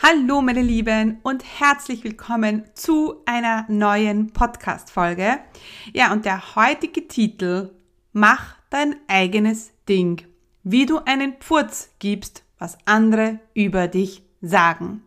Hallo 0.00 0.40
meine 0.42 0.62
Lieben 0.62 1.18
und 1.24 1.42
herzlich 1.58 2.04
willkommen 2.04 2.62
zu 2.74 3.16
einer 3.26 3.66
neuen 3.68 4.32
Podcast-Folge. 4.32 5.40
Ja, 5.92 6.12
und 6.12 6.24
der 6.24 6.54
heutige 6.54 7.08
Titel 7.08 7.72
Mach 8.12 8.54
dein 8.70 8.94
eigenes 9.08 9.72
Ding. 9.88 10.22
Wie 10.62 10.86
du 10.86 10.98
einen 10.98 11.32
Pfurz 11.40 11.90
gibst, 11.98 12.44
was 12.60 12.78
andere 12.84 13.40
über 13.54 13.88
dich 13.88 14.22
sagen. 14.40 15.02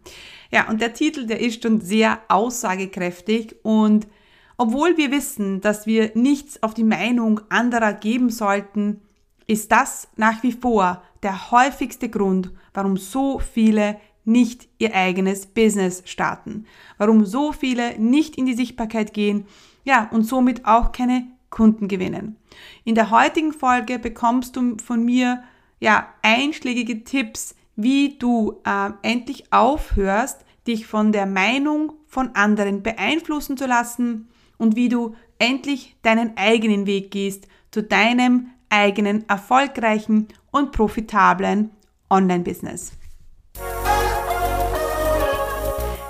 Ja, 0.52 0.68
und 0.68 0.82
der 0.82 0.94
Titel, 0.94 1.26
der 1.26 1.39
ist 1.39 1.64
schon 1.64 1.80
sehr 1.80 2.20
aussagekräftig 2.28 3.55
und 3.64 4.10
obwohl 4.58 4.98
wir 4.98 5.10
wissen, 5.10 5.62
dass 5.62 5.86
wir 5.86 6.12
nichts 6.16 6.62
auf 6.62 6.73
die 6.73 6.84
Meinung 6.84 7.39
anderer 7.48 7.94
geben 7.94 8.30
sollten, 8.30 9.00
ist 9.48 9.71
das 9.71 10.10
nach 10.18 10.44
wie 10.44 10.52
vor 10.52 11.02
der 11.23 11.50
häufigste 11.52 12.10
Grund, 12.10 12.52
warum 12.73 12.98
so 12.98 13.39
viele 13.39 13.98
nicht 14.25 14.67
ihr 14.77 14.95
eigenes 14.95 15.45
Business 15.45 16.03
starten, 16.05 16.66
warum 16.98 17.25
so 17.25 17.52
viele 17.52 17.99
nicht 17.99 18.38
in 18.38 18.45
die 18.45 18.53
Sichtbarkeit 18.53 19.13
gehen, 19.13 19.45
ja, 19.84 20.09
und 20.12 20.23
somit 20.23 20.66
auch 20.66 20.91
keine 20.91 21.27
Kunden 21.49 21.88
gewinnen. 21.88 22.38
In 22.84 22.95
der 22.95 23.09
heutigen 23.09 23.53
Folge 23.53 23.99
bekommst 23.99 24.55
du 24.55 24.77
von 24.77 25.03
mir 25.03 25.43
ja 25.79 26.07
einschlägige 26.21 27.03
Tipps, 27.03 27.55
wie 27.76 28.17
du 28.17 28.59
äh, 28.63 28.91
endlich 29.02 29.52
aufhörst, 29.52 30.45
dich 30.67 30.85
von 30.85 31.12
der 31.12 31.26
Meinung 31.26 31.93
von 32.07 32.35
anderen 32.35 32.84
beeinflussen 32.84 33.57
zu 33.57 33.65
lassen 33.65 34.29
und 34.57 34.76
wie 34.76 34.90
du 34.90 35.15
endlich 35.40 35.95
deinen 36.03 36.38
eigenen 36.38 36.85
Weg 36.85 37.09
gehst 37.12 37.48
zu 37.71 37.81
deinem 37.81 38.48
eigenen 38.70 39.27
erfolgreichen 39.27 40.27
und 40.51 40.71
profitablen 40.71 41.71
Online-Business. 42.09 42.93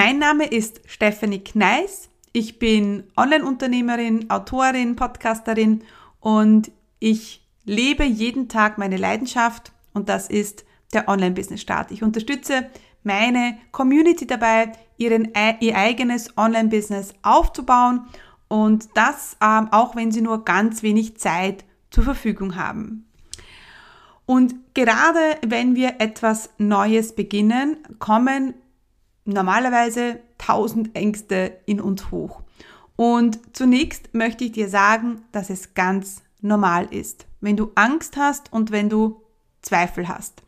Mein 0.00 0.20
Name 0.20 0.46
ist 0.46 0.80
Stephanie 0.86 1.42
Kneis. 1.42 2.08
Ich 2.32 2.60
bin 2.60 3.02
Online-Unternehmerin, 3.16 4.30
Autorin, 4.30 4.94
Podcasterin 4.94 5.82
und 6.20 6.70
ich 7.00 7.44
lebe 7.64 8.04
jeden 8.04 8.48
Tag 8.48 8.78
meine 8.78 8.96
Leidenschaft 8.96 9.72
und 9.94 10.08
das 10.08 10.28
ist 10.30 10.64
der 10.92 11.08
Online-Business-Start. 11.08 11.90
Ich 11.90 12.04
unterstütze 12.04 12.70
meine 13.02 13.58
Community 13.72 14.24
dabei, 14.24 14.70
ihren, 14.98 15.32
ihr 15.58 15.76
eigenes 15.76 16.38
Online-Business 16.38 17.14
aufzubauen 17.22 18.06
und 18.46 18.90
das 18.94 19.36
ähm, 19.42 19.66
auch 19.72 19.96
wenn 19.96 20.12
sie 20.12 20.22
nur 20.22 20.44
ganz 20.44 20.84
wenig 20.84 21.16
Zeit 21.16 21.64
zur 21.90 22.04
Verfügung 22.04 22.54
haben. 22.54 23.08
Und 24.26 24.54
gerade 24.74 25.38
wenn 25.44 25.74
wir 25.74 25.96
etwas 25.98 26.50
Neues 26.56 27.16
beginnen, 27.16 27.78
kommen 27.98 28.54
normalerweise 29.28 30.20
tausend 30.38 30.96
Ängste 30.96 31.58
in 31.66 31.80
uns 31.80 32.10
hoch. 32.10 32.42
Und 32.96 33.38
zunächst 33.52 34.14
möchte 34.14 34.44
ich 34.44 34.52
dir 34.52 34.68
sagen, 34.68 35.22
dass 35.30 35.50
es 35.50 35.74
ganz 35.74 36.22
normal 36.40 36.86
ist, 36.92 37.26
wenn 37.40 37.56
du 37.56 37.70
Angst 37.74 38.16
hast 38.16 38.52
und 38.52 38.72
wenn 38.72 38.88
du 38.88 39.20
Zweifel 39.62 40.08
hast. 40.08 40.42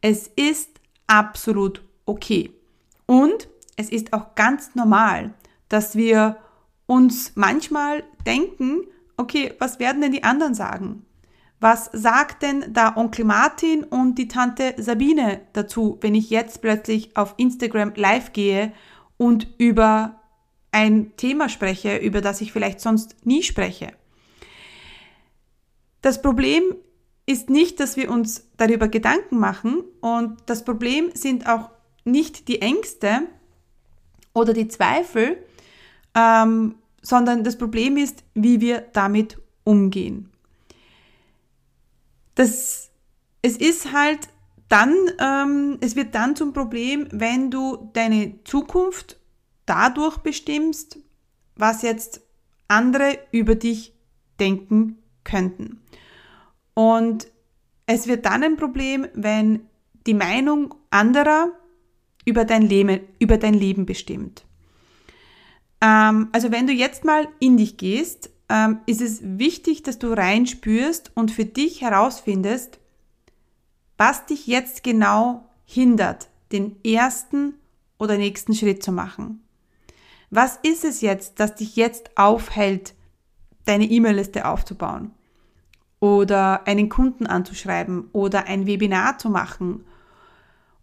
Es 0.00 0.28
ist 0.36 0.70
absolut 1.06 1.82
okay. 2.06 2.52
Und 3.06 3.48
es 3.76 3.88
ist 3.90 4.12
auch 4.12 4.34
ganz 4.34 4.74
normal, 4.74 5.32
dass 5.68 5.96
wir 5.96 6.36
uns 6.86 7.32
manchmal 7.36 8.02
denken, 8.26 8.80
okay, 9.16 9.54
was 9.58 9.78
werden 9.78 10.02
denn 10.02 10.12
die 10.12 10.24
anderen 10.24 10.54
sagen? 10.54 11.04
Was 11.60 11.90
sagt 11.92 12.42
denn 12.42 12.72
da 12.72 12.96
Onkel 12.96 13.24
Martin 13.24 13.82
und 13.82 14.16
die 14.16 14.28
Tante 14.28 14.74
Sabine 14.76 15.40
dazu, 15.54 15.98
wenn 16.00 16.14
ich 16.14 16.30
jetzt 16.30 16.62
plötzlich 16.62 17.16
auf 17.16 17.34
Instagram 17.36 17.92
live 17.96 18.32
gehe 18.32 18.72
und 19.16 19.48
über 19.58 20.20
ein 20.70 21.16
Thema 21.16 21.48
spreche, 21.48 21.96
über 21.96 22.20
das 22.20 22.40
ich 22.40 22.52
vielleicht 22.52 22.80
sonst 22.80 23.26
nie 23.26 23.42
spreche? 23.42 23.88
Das 26.00 26.22
Problem 26.22 26.62
ist 27.26 27.50
nicht, 27.50 27.80
dass 27.80 27.96
wir 27.96 28.08
uns 28.08 28.46
darüber 28.56 28.86
Gedanken 28.86 29.38
machen 29.38 29.82
und 30.00 30.38
das 30.46 30.64
Problem 30.64 31.10
sind 31.14 31.48
auch 31.48 31.70
nicht 32.04 32.46
die 32.46 32.62
Ängste 32.62 33.22
oder 34.32 34.52
die 34.52 34.68
Zweifel, 34.68 35.38
ähm, 36.14 36.76
sondern 37.02 37.42
das 37.42 37.58
Problem 37.58 37.96
ist, 37.96 38.22
wie 38.34 38.60
wir 38.60 38.86
damit 38.92 39.38
umgehen 39.64 40.27
das, 42.38 42.90
es 43.42 43.56
ist 43.56 43.92
halt 43.92 44.28
dann, 44.68 44.94
ähm, 45.18 45.78
es 45.80 45.96
wird 45.96 46.14
dann 46.14 46.36
zum 46.36 46.52
Problem, 46.52 47.08
wenn 47.10 47.50
du 47.50 47.90
deine 47.94 48.44
Zukunft 48.44 49.18
dadurch 49.66 50.18
bestimmst, 50.18 51.00
was 51.56 51.82
jetzt 51.82 52.20
andere 52.68 53.18
über 53.32 53.56
dich 53.56 53.92
denken 54.38 54.98
könnten. 55.24 55.82
Und 56.74 57.26
es 57.86 58.06
wird 58.06 58.24
dann 58.24 58.44
ein 58.44 58.56
Problem, 58.56 59.08
wenn 59.14 59.66
die 60.06 60.14
Meinung 60.14 60.74
anderer 60.90 61.50
über 62.24 62.44
dein 62.44 62.62
Leben, 62.62 63.00
über 63.18 63.36
dein 63.36 63.54
Leben 63.54 63.84
bestimmt. 63.84 64.44
Ähm, 65.80 66.28
also 66.30 66.52
wenn 66.52 66.68
du 66.68 66.72
jetzt 66.72 67.04
mal 67.04 67.26
in 67.40 67.56
dich 67.56 67.78
gehst, 67.78 68.30
ähm, 68.48 68.80
ist 68.86 69.00
es 69.00 69.20
wichtig, 69.22 69.82
dass 69.82 69.98
du 69.98 70.12
reinspürst 70.12 71.12
und 71.14 71.30
für 71.30 71.44
dich 71.44 71.82
herausfindest, 71.82 72.78
was 73.96 74.26
dich 74.26 74.46
jetzt 74.46 74.82
genau 74.82 75.44
hindert, 75.64 76.28
den 76.52 76.82
ersten 76.84 77.54
oder 77.98 78.16
nächsten 78.16 78.54
Schritt 78.54 78.82
zu 78.82 78.92
machen. 78.92 79.42
Was 80.30 80.58
ist 80.62 80.84
es 80.84 81.00
jetzt, 81.00 81.40
das 81.40 81.54
dich 81.54 81.76
jetzt 81.76 82.16
aufhält, 82.16 82.94
deine 83.64 83.84
E-Mail-Liste 83.84 84.46
aufzubauen 84.46 85.12
oder 86.00 86.66
einen 86.66 86.88
Kunden 86.88 87.26
anzuschreiben 87.26 88.08
oder 88.12 88.46
ein 88.46 88.66
Webinar 88.66 89.18
zu 89.18 89.30
machen 89.30 89.84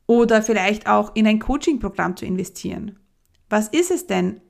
oder 0.08 0.42
vielleicht 0.42 0.88
auch 0.88 1.16
in 1.16 1.26
ein 1.26 1.40
Coaching-Programm 1.40 2.18
zu 2.18 2.26
investieren? 2.26 3.00
Was 3.50 3.70
ist 3.70 3.92
es 3.92 4.08
denn, 4.08 4.42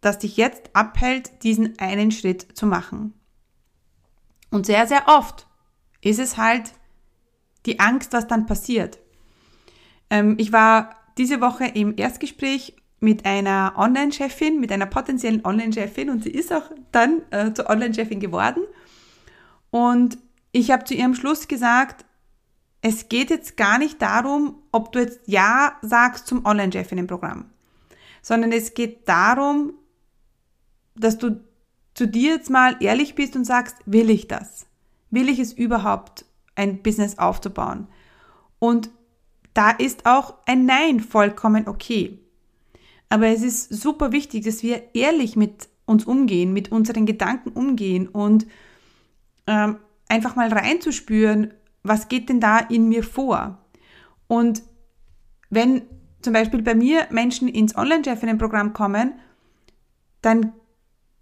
das 0.00 0.18
dich 0.18 0.36
jetzt 0.36 0.70
abhält, 0.74 1.42
diesen 1.42 1.78
einen 1.78 2.10
Schritt 2.10 2.56
zu 2.56 2.66
machen. 2.66 3.14
Und 4.50 4.66
sehr, 4.66 4.86
sehr 4.86 5.06
oft 5.06 5.46
ist 6.00 6.18
es 6.18 6.36
halt 6.36 6.72
die 7.66 7.78
Angst, 7.80 8.12
was 8.12 8.26
dann 8.26 8.46
passiert. 8.46 8.98
Ähm, 10.08 10.36
ich 10.38 10.52
war 10.52 10.96
diese 11.18 11.40
Woche 11.40 11.66
im 11.66 11.94
Erstgespräch 11.96 12.76
mit 13.00 13.24
einer 13.26 13.74
Online-Chefin, 13.76 14.60
mit 14.60 14.72
einer 14.72 14.86
potenziellen 14.86 15.44
Online-Chefin 15.44 16.10
und 16.10 16.24
sie 16.24 16.30
ist 16.30 16.52
auch 16.52 16.70
dann 16.92 17.22
äh, 17.30 17.52
zur 17.52 17.68
Online-Chefin 17.68 18.20
geworden. 18.20 18.62
Und 19.70 20.18
ich 20.52 20.70
habe 20.70 20.84
zu 20.84 20.94
ihrem 20.94 21.14
Schluss 21.14 21.48
gesagt, 21.48 22.04
es 22.82 23.08
geht 23.08 23.30
jetzt 23.30 23.56
gar 23.56 23.78
nicht 23.78 24.00
darum, 24.00 24.56
ob 24.72 24.92
du 24.92 25.00
jetzt 25.00 25.20
Ja 25.26 25.78
sagst 25.82 26.26
zum 26.26 26.44
Online-Chefinnen-Programm, 26.44 27.50
sondern 28.22 28.52
es 28.52 28.74
geht 28.74 29.08
darum, 29.08 29.74
dass 30.94 31.18
du 31.18 31.40
zu 31.94 32.06
dir 32.06 32.32
jetzt 32.32 32.50
mal 32.50 32.76
ehrlich 32.80 33.14
bist 33.14 33.36
und 33.36 33.44
sagst, 33.44 33.76
will 33.86 34.10
ich 34.10 34.28
das? 34.28 34.66
Will 35.10 35.28
ich 35.28 35.38
es 35.38 35.52
überhaupt, 35.52 36.24
ein 36.54 36.82
Business 36.82 37.18
aufzubauen? 37.18 37.88
Und 38.58 38.90
da 39.54 39.70
ist 39.70 40.06
auch 40.06 40.34
ein 40.46 40.66
Nein 40.66 41.00
vollkommen 41.00 41.66
okay. 41.66 42.18
Aber 43.08 43.26
es 43.26 43.42
ist 43.42 43.72
super 43.72 44.12
wichtig, 44.12 44.44
dass 44.44 44.62
wir 44.62 44.94
ehrlich 44.94 45.34
mit 45.36 45.68
uns 45.84 46.04
umgehen, 46.04 46.52
mit 46.52 46.70
unseren 46.70 47.06
Gedanken 47.06 47.50
umgehen 47.50 48.06
und 48.06 48.46
ähm, 49.48 49.78
einfach 50.08 50.36
mal 50.36 50.52
reinzuspüren, 50.52 51.52
was 51.82 52.08
geht 52.08 52.28
denn 52.28 52.40
da 52.40 52.58
in 52.58 52.88
mir 52.88 53.02
vor? 53.02 53.58
Und 54.28 54.62
wenn 55.48 55.82
zum 56.22 56.32
Beispiel 56.32 56.62
bei 56.62 56.74
mir 56.74 57.08
Menschen 57.10 57.48
ins 57.48 57.76
Online-Chefinnen-Programm 57.76 58.72
kommen, 58.72 59.14
dann 60.22 60.52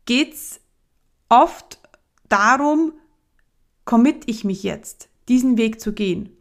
geht 0.09 0.33
es 0.33 0.61
oft 1.29 1.79
darum, 2.31 2.95
commit 3.85 4.23
ich 4.25 4.43
mich 4.43 4.63
jetzt, 4.63 5.11
diesen 5.29 5.59
Weg 5.59 5.83
zu 5.83 5.93
gehen. 5.93 6.35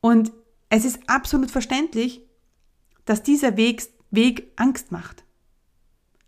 Und 0.00 0.30
es 0.68 0.84
ist 0.84 1.00
absolut 1.08 1.50
verständlich, 1.50 2.22
dass 3.06 3.24
dieser 3.24 3.56
Weg, 3.56 3.82
Weg 4.12 4.52
Angst 4.54 4.92
macht. 4.92 5.24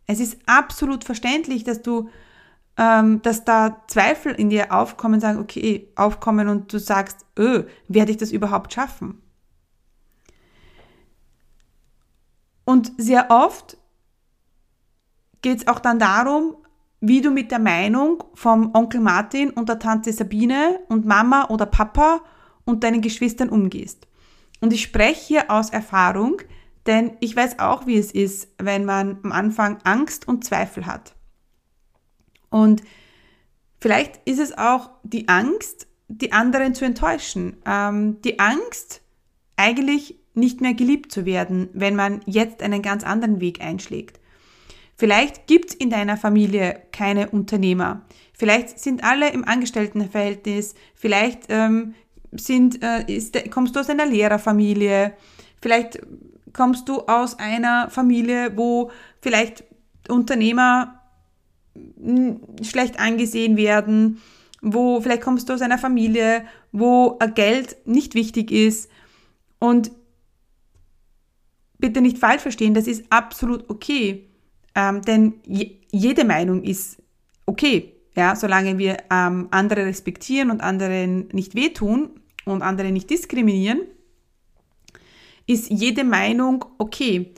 Es 0.09 0.19
ist 0.19 0.39
absolut 0.47 1.05
verständlich, 1.05 1.63
dass 1.63 1.81
du, 1.81 2.11
ähm, 2.77 3.23
dass 3.23 3.45
da 3.45 3.85
Zweifel 3.87 4.33
in 4.33 4.51
dir 4.51 4.73
aufkommen, 4.73 5.21
sagen, 5.21 5.39
okay, 5.39 5.93
aufkommen 5.95 6.49
und 6.49 6.73
du 6.73 6.81
sagst, 6.81 7.25
öh, 7.39 7.63
werde 7.87 8.11
ich 8.11 8.19
das 8.19 8.33
überhaupt 8.33 8.73
schaffen? 8.73 9.23
Und 12.65 12.91
sehr 12.99 13.31
oft 13.31 13.77
geht 15.41 15.59
es 15.59 15.69
auch 15.69 15.79
dann 15.79 16.01
darum, 16.01 16.57
wie 17.01 17.21
du 17.21 17.31
mit 17.31 17.51
der 17.51 17.59
Meinung 17.59 18.23
vom 18.35 18.75
Onkel 18.75 19.01
Martin 19.01 19.51
und 19.51 19.69
der 19.69 19.79
Tante 19.79 20.13
Sabine 20.13 20.81
und 20.89 21.07
Mama 21.07 21.49
oder 21.49 21.67
Papa 21.67 22.21
und 22.65 22.85
deinen 22.85 23.01
Geschwistern 23.01 23.49
umgehst. 23.49 24.07
Und 24.61 24.73
ich 24.73 24.83
spreche 24.83 25.27
hier 25.27 25.51
aus 25.51 25.71
Erfahrung, 25.71 26.43
denn 26.87 27.13
ich 27.21 27.35
weiß 27.35 27.59
auch, 27.59 27.87
wie 27.87 27.97
es 27.97 28.13
ist, 28.13 28.49
wenn 28.59 28.85
man 28.85 29.19
am 29.23 29.33
Anfang 29.33 29.79
Angst 29.85 30.29
und 30.29 30.45
Zweifel 30.45 30.87
hat. 30.87 31.15
Und 32.51 32.83
vielleicht 33.81 34.21
ist 34.27 34.39
es 34.39 34.57
auch 34.57 34.91
die 35.03 35.29
Angst, 35.29 35.87
die 36.09 36.33
anderen 36.33 36.75
zu 36.75 36.85
enttäuschen. 36.85 37.57
Ähm, 37.65 38.21
die 38.23 38.39
Angst, 38.39 39.03
eigentlich 39.57 40.19
nicht 40.35 40.61
mehr 40.61 40.75
geliebt 40.75 41.13
zu 41.13 41.27
werden, 41.27 41.69
wenn 41.73 41.95
man 41.95 42.21
jetzt 42.25 42.63
einen 42.63 42.83
ganz 42.83 43.05
anderen 43.05 43.41
Weg 43.41 43.61
einschlägt. 43.61 44.20
Vielleicht 45.01 45.47
gibt 45.47 45.71
es 45.71 45.75
in 45.77 45.89
deiner 45.89 46.19
Familie 46.19 46.79
keine 46.93 47.31
Unternehmer. 47.31 48.03
Vielleicht 48.35 48.79
sind 48.79 49.03
alle 49.03 49.31
im 49.31 49.47
Angestelltenverhältnis. 49.49 50.75
Vielleicht 50.95 51.45
ähm, 51.49 51.95
sind, 52.33 52.85
äh, 52.85 53.11
ist, 53.11 53.35
kommst 53.51 53.75
du 53.75 53.81
aus 53.81 53.89
einer 53.89 54.05
Lehrerfamilie. 54.05 55.15
Vielleicht 55.63 56.01
kommst 56.53 56.87
du 56.91 57.01
aus 57.07 57.39
einer 57.39 57.89
Familie, 57.89 58.53
wo 58.57 58.91
vielleicht 59.23 59.65
Unternehmer 60.11 61.01
hm, 61.75 62.43
schlecht 62.61 63.01
angesehen 63.01 63.57
werden, 63.57 64.21
wo 64.61 65.01
vielleicht 65.01 65.23
kommst 65.23 65.49
du 65.49 65.55
aus 65.55 65.63
einer 65.63 65.79
Familie, 65.79 66.45
wo 66.73 67.19
Geld 67.35 67.79
nicht 67.87 68.15
wichtig 68.15 68.51
ist. 68.51 68.91
Und 69.59 69.93
bitte 71.79 72.03
nicht 72.03 72.19
falsch 72.19 72.43
verstehen, 72.43 72.75
das 72.75 72.87
ist 72.87 73.07
absolut 73.09 73.71
okay. 73.71 74.27
Ähm, 74.81 75.03
denn 75.03 75.35
je, 75.47 75.77
jede 75.91 76.25
Meinung 76.25 76.63
ist 76.63 77.03
okay, 77.45 77.93
ja, 78.17 78.35
solange 78.35 78.79
wir 78.79 78.97
ähm, 79.11 79.49
andere 79.51 79.85
respektieren 79.85 80.51
und 80.51 80.63
anderen 80.63 81.29
nicht 81.33 81.55
wehtun 81.55 82.11
und 82.47 82.63
andere 82.63 82.91
nicht 82.91 83.11
diskriminieren, 83.11 83.83
ist 85.47 85.69
jede 85.69 86.05
Meinung 86.05 86.65
okay. 86.79 87.35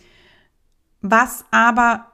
Was 1.01 1.45
aber 1.51 2.13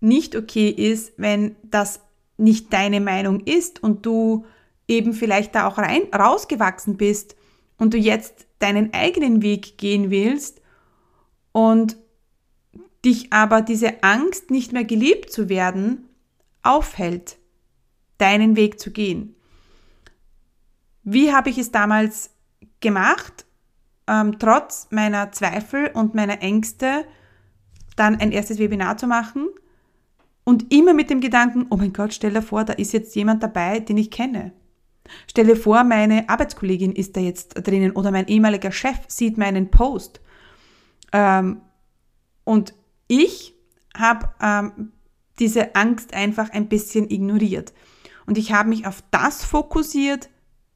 nicht 0.00 0.34
okay 0.34 0.70
ist, 0.70 1.12
wenn 1.16 1.54
das 1.62 2.00
nicht 2.36 2.72
deine 2.72 3.00
Meinung 3.00 3.40
ist 3.40 3.82
und 3.82 4.04
du 4.04 4.44
eben 4.88 5.12
vielleicht 5.12 5.54
da 5.54 5.68
auch 5.68 5.78
rein, 5.78 6.02
rausgewachsen 6.12 6.96
bist 6.96 7.36
und 7.78 7.94
du 7.94 7.98
jetzt 7.98 8.46
deinen 8.58 8.92
eigenen 8.92 9.40
Weg 9.40 9.78
gehen 9.78 10.10
willst 10.10 10.60
und 11.52 11.96
dich 13.04 13.32
aber 13.32 13.62
diese 13.62 14.02
Angst, 14.02 14.50
nicht 14.50 14.72
mehr 14.72 14.84
geliebt 14.84 15.30
zu 15.30 15.48
werden, 15.48 16.08
aufhält, 16.62 17.38
deinen 18.18 18.56
Weg 18.56 18.80
zu 18.80 18.90
gehen. 18.90 19.34
Wie 21.02 21.32
habe 21.32 21.50
ich 21.50 21.58
es 21.58 21.70
damals 21.70 22.30
gemacht, 22.80 23.44
ähm, 24.06 24.38
trotz 24.38 24.88
meiner 24.90 25.32
Zweifel 25.32 25.90
und 25.92 26.14
meiner 26.14 26.40
Ängste, 26.40 27.04
dann 27.96 28.16
ein 28.16 28.32
erstes 28.32 28.58
Webinar 28.58 28.96
zu 28.96 29.06
machen 29.06 29.48
und 30.44 30.72
immer 30.72 30.94
mit 30.94 31.10
dem 31.10 31.20
Gedanken, 31.20 31.66
oh 31.70 31.76
mein 31.76 31.92
Gott, 31.92 32.14
stell 32.14 32.32
dir 32.32 32.42
vor, 32.42 32.64
da 32.64 32.72
ist 32.74 32.92
jetzt 32.92 33.14
jemand 33.14 33.42
dabei, 33.42 33.80
den 33.80 33.96
ich 33.96 34.10
kenne. 34.10 34.52
Stell 35.26 35.46
dir 35.46 35.56
vor, 35.56 35.84
meine 35.84 36.28
Arbeitskollegin 36.28 36.92
ist 36.92 37.16
da 37.16 37.20
jetzt 37.20 37.54
drinnen 37.66 37.92
oder 37.92 38.10
mein 38.10 38.26
ehemaliger 38.26 38.72
Chef 38.72 38.98
sieht 39.08 39.36
meinen 39.36 39.70
Post. 39.70 40.20
Ähm, 41.12 41.60
und 42.44 42.74
ich 43.22 43.54
habe 43.96 44.28
ähm, 44.40 44.92
diese 45.38 45.74
Angst 45.74 46.14
einfach 46.14 46.50
ein 46.50 46.68
bisschen 46.68 47.10
ignoriert. 47.10 47.72
Und 48.26 48.38
ich 48.38 48.52
habe 48.52 48.68
mich 48.68 48.86
auf 48.86 49.02
das 49.10 49.44
fokussiert, 49.44 50.30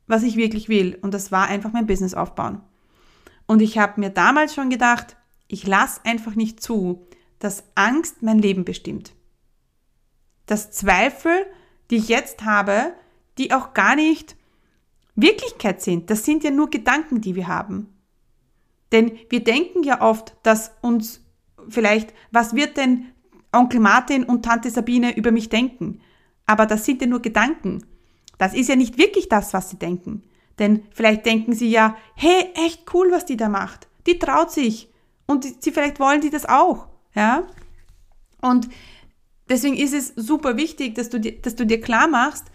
was 0.06 0.22
ich 0.22 0.36
wirklich 0.36 0.68
will. 0.68 0.98
Und 1.00 1.14
das 1.14 1.32
war 1.32 1.48
einfach 1.48 1.72
mein 1.72 1.86
Business 1.86 2.14
aufbauen. 2.14 2.60
Und 3.46 3.62
ich 3.62 3.78
habe 3.78 4.00
mir 4.00 4.10
damals 4.10 4.54
schon 4.54 4.70
gedacht, 4.70 5.16
ich 5.46 5.66
lasse 5.66 6.00
einfach 6.04 6.34
nicht 6.34 6.62
zu, 6.62 7.06
dass 7.38 7.64
Angst 7.74 8.22
mein 8.22 8.38
Leben 8.38 8.64
bestimmt. 8.64 9.14
Dass 10.46 10.70
Zweifel, 10.70 11.46
die 11.90 11.96
ich 11.96 12.08
jetzt 12.08 12.44
habe, 12.44 12.92
die 13.38 13.52
auch 13.52 13.72
gar 13.72 13.96
nicht 13.96 14.36
Wirklichkeit 15.14 15.82
sind. 15.82 16.10
Das 16.10 16.24
sind 16.24 16.44
ja 16.44 16.50
nur 16.50 16.70
Gedanken, 16.70 17.20
die 17.20 17.34
wir 17.34 17.48
haben. 17.48 17.88
Denn 18.92 19.18
wir 19.30 19.42
denken 19.42 19.82
ja 19.82 20.00
oft, 20.00 20.36
dass 20.42 20.72
uns 20.80 21.20
vielleicht, 21.68 22.12
was 22.30 22.54
wird 22.54 22.76
denn 22.76 23.06
Onkel 23.52 23.80
Martin 23.80 24.24
und 24.24 24.44
Tante 24.44 24.70
Sabine 24.70 25.16
über 25.16 25.30
mich 25.30 25.48
denken? 25.48 26.00
Aber 26.46 26.66
das 26.66 26.84
sind 26.84 27.00
ja 27.00 27.06
nur 27.06 27.20
Gedanken. 27.20 27.84
Das 28.38 28.54
ist 28.54 28.68
ja 28.68 28.76
nicht 28.76 28.98
wirklich 28.98 29.28
das, 29.28 29.52
was 29.52 29.70
sie 29.70 29.78
denken. 29.78 30.22
Denn 30.58 30.82
vielleicht 30.90 31.26
denken 31.26 31.52
sie 31.52 31.70
ja, 31.70 31.96
hey, 32.14 32.50
echt 32.66 32.92
cool, 32.94 33.10
was 33.10 33.24
die 33.24 33.36
da 33.36 33.48
macht. 33.48 33.88
Die 34.06 34.18
traut 34.18 34.50
sich. 34.50 34.92
Und 35.26 35.62
sie 35.62 35.72
vielleicht 35.72 36.00
wollen 36.00 36.20
die 36.20 36.30
das 36.30 36.46
auch. 36.46 36.88
Ja? 37.14 37.46
Und 38.40 38.68
deswegen 39.48 39.76
ist 39.76 39.94
es 39.94 40.12
super 40.16 40.56
wichtig, 40.56 40.94
dass 40.94 41.10
du, 41.10 41.20
dir, 41.20 41.40
dass 41.40 41.54
du 41.54 41.66
dir 41.66 41.80
klar 41.80 42.08
machst, 42.08 42.46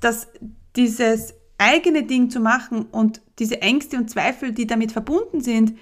dass 0.00 0.28
dieses 0.76 1.34
eigene 1.58 2.04
Ding 2.04 2.30
zu 2.30 2.40
machen 2.40 2.86
und 2.86 3.20
diese 3.38 3.62
Ängste 3.62 3.96
und 3.96 4.10
Zweifel, 4.10 4.52
die 4.52 4.66
damit 4.66 4.92
verbunden 4.92 5.40
sind, 5.40 5.78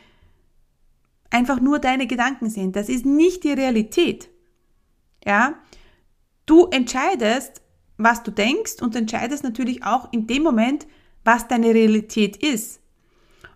einfach 1.33 1.61
nur 1.61 1.79
deine 1.79 2.07
Gedanken 2.07 2.51
sind. 2.51 2.77
Das 2.77 2.89
ist 2.89 3.07
nicht 3.07 3.45
die 3.45 3.53
Realität. 3.53 4.29
Ja? 5.25 5.55
Du 6.47 6.67
entscheidest, 6.67 7.63
was 7.97 8.23
du 8.23 8.31
denkst 8.31 8.83
und 8.83 8.95
entscheidest 8.95 9.43
natürlich 9.45 9.85
auch 9.85 10.13
in 10.13 10.27
dem 10.27 10.43
Moment, 10.43 10.87
was 11.25 11.49
deine 11.49 11.69
Realität 11.75 12.37
ist. 12.37 12.81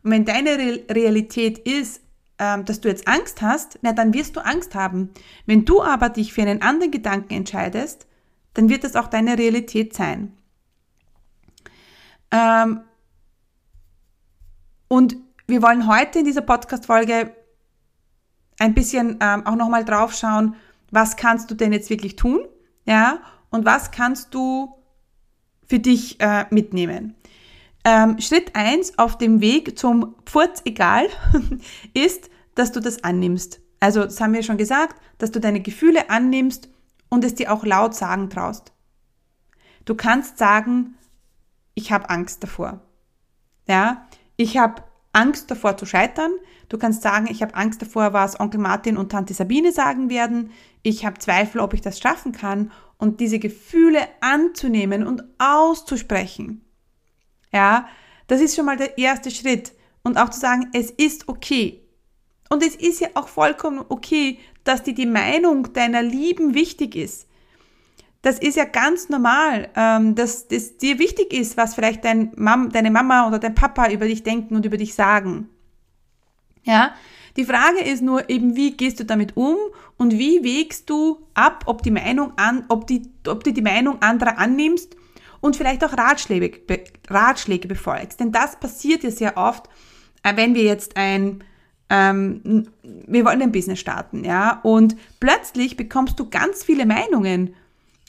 Und 0.03 0.13
wenn 0.13 0.25
deine 0.25 0.51
Re 0.57 0.85
Realität 0.91 1.59
ist, 1.59 2.01
ähm, 2.39 2.65
dass 2.65 2.81
du 2.81 2.89
jetzt 2.89 3.09
Angst 3.09 3.43
hast, 3.43 3.79
na, 3.83 3.93
dann 3.93 4.15
wirst 4.15 4.37
du 4.37 4.45
Angst 4.45 4.75
haben. 4.75 5.11
Wenn 5.47 5.65
du 5.65 5.83
aber 5.83 6.11
dich 6.11 6.33
für 6.33 6.43
einen 6.43 6.63
anderen 6.63 6.93
Gedanken 6.93 7.35
entscheidest, 7.35 8.07
dann 8.55 8.69
wird 8.69 8.85
das 8.85 8.95
auch 8.95 9.09
deine 9.09 9.37
Realität 9.37 9.95
sein. 9.95 10.37
Ähm, 12.31 12.83
und 14.89 15.17
wir 15.47 15.63
wollen 15.63 15.89
heute 15.89 16.21
in 16.21 16.25
dieser 16.25 16.43
Podcast-Folge 16.43 17.35
ein 18.59 18.75
bisschen 18.75 19.19
ähm, 19.21 19.47
auch 19.47 19.57
nochmal 19.57 19.85
drauf 19.85 20.15
schauen, 20.15 20.55
was 20.91 21.17
kannst 21.17 21.51
du 21.51 21.55
denn 21.55 21.73
jetzt 21.73 21.91
wirklich 21.91 22.17
tun, 22.17 22.41
ja, 22.85 23.21
und 23.51 23.65
was 23.65 23.91
kannst 23.91 24.35
du 24.35 24.75
für 25.67 25.79
dich 25.79 26.21
äh, 26.21 26.47
mitnehmen. 26.51 27.15
Ähm, 27.85 28.21
Schritt 28.21 28.55
eins 28.55 28.99
auf 28.99 29.19
dem 29.19 29.41
Weg 29.41 29.79
zum 29.79 30.15
Pfurz 30.25 30.63
egal 30.65 31.07
ist, 31.95 32.31
dass 32.55 32.73
du 32.73 32.81
das 32.81 33.05
annimmst. 33.05 33.61
Also, 33.81 34.03
das 34.05 34.21
haben 34.21 34.33
wir 34.33 34.43
schon 34.43 34.57
gesagt, 34.57 35.01
dass 35.19 35.31
du 35.31 35.41
deine 35.41 35.61
Gefühle 35.61 36.11
annimmst 36.11 36.69
und 37.09 37.25
es 37.25 37.35
dir 37.35 37.53
auch 37.53 37.65
laut 37.65 37.95
sagen 37.95 38.31
traust. 38.31 38.73
Du 39.85 39.95
kannst 39.95 40.39
sagen, 40.39 40.97
ich 41.75 41.93
habe 41.93 42.11
Angst 42.11 42.43
davor. 42.43 42.81
Ja, 43.69 44.07
ich 44.37 44.59
habe 44.59 44.83
Angst 45.17 45.51
davor 45.51 45.77
zu 45.77 45.87
scheitern. 45.87 46.33
Du 46.69 46.79
kannst 46.79 47.03
sagen, 47.03 47.27
ich 47.31 47.43
habe 47.43 47.55
Angst 47.55 47.81
davor, 47.81 48.13
was 48.13 48.39
Onkel 48.39 48.61
Martin 48.61 48.97
und 48.97 49.11
Tante 49.11 49.35
Sabine 49.35 49.73
sagen 49.73 50.11
werden. 50.11 50.51
Ich 50.83 51.07
habe 51.07 51.19
Zweifel, 51.19 51.61
ob 51.61 51.75
ich 51.75 51.81
das 51.81 51.99
schaffen 51.99 52.33
kann. 52.33 52.71
Und 52.99 53.21
diese 53.21 53.39
Gefühle 53.39 54.01
anzunehmen 54.21 55.07
und 55.07 55.25
auszusprechen. 55.39 56.65
Ja, 57.53 57.89
das 58.27 58.41
ist 58.41 58.57
schon 58.57 58.67
mal 58.67 58.77
der 58.77 58.99
erste 58.99 59.31
Schritt. 59.31 59.73
Und 60.03 60.19
auch 60.19 60.31
zu 60.31 60.41
sagen, 60.41 60.69
es 60.73 60.91
ist 60.91 61.29
okay. 61.29 61.83
Und 62.51 62.63
es 62.63 62.77
ist 62.77 63.01
ja 63.01 63.09
auch 63.15 63.29
vollkommen 63.29 63.85
okay, 63.89 64.39
dass 64.65 64.83
dir 64.83 64.95
die 64.95 65.07
Meinung 65.07 65.73
deiner 65.73 66.03
Lieben 66.03 66.55
wichtig 66.55 66.95
ist 66.95 67.27
das 68.27 68.41
ist 68.41 68.57
ja 68.57 68.65
ganz 68.65 69.09
normal, 69.09 69.69
ähm, 69.77 70.17
dass 70.17 70.49
das 70.49 70.79
dir 70.79 70.99
wichtig 70.99 71.33
ist, 71.33 71.57
was 71.57 71.77
vielleicht 71.77 72.05
dein 72.05 72.33
Mam 72.35 72.71
deine 72.71 72.91
Mama 72.91 73.29
oder 73.29 73.39
dein 73.39 73.55
Papa 73.55 73.89
über 73.93 74.07
dich 74.07 74.25
denken 74.25 74.57
und 74.57 74.67
über 74.67 74.79
dich 74.79 74.95
sagen. 74.95 75.49
Ja, 76.65 76.93
die 77.37 77.45
Frage 77.45 77.85
ist 77.85 78.03
nur 78.03 78.29
eben, 78.29 78.57
wie 78.57 78.73
gehst 78.73 78.99
du 78.99 79.05
damit 79.05 79.37
um 79.37 79.57
und 79.97 80.19
wie 80.19 80.43
wägst 80.43 80.91
du 80.91 81.29
ab, 81.35 81.63
ob 81.67 81.85
die 81.85 81.93
Meinung 81.93 82.33
an, 82.37 82.65
ob 82.69 82.89
die, 82.89 83.03
ob 83.29 83.45
du 83.45 83.53
die 83.53 83.63
Meinung 83.63 84.03
anderer 84.03 84.39
annimmst 84.39 84.97
und 85.41 85.55
vielleicht 85.55 85.85
auch 85.85 85.97
Ratschläge, 85.97 86.63
Ratschläge 87.09 87.69
befolgst. 87.69 88.19
Denn 88.19 88.33
das 88.33 88.59
passiert 88.59 89.05
ja 89.05 89.13
sehr 89.13 89.37
oft, 89.37 89.69
äh, 90.25 90.37
wenn 90.37 90.57
wir 90.57 90.65
jetzt 90.65 90.97
ein 90.97 91.45
ähm, 91.91 92.67
wir 92.83 93.25
wollen 93.25 93.41
ein 93.41 93.53
Business 93.53 93.79
starten, 93.79 94.25
ja, 94.25 94.59
und 94.65 94.97
plötzlich 95.21 95.77
bekommst 95.77 96.19
du 96.19 96.29
ganz 96.29 96.65
viele 96.65 96.87
Meinungen 96.87 97.55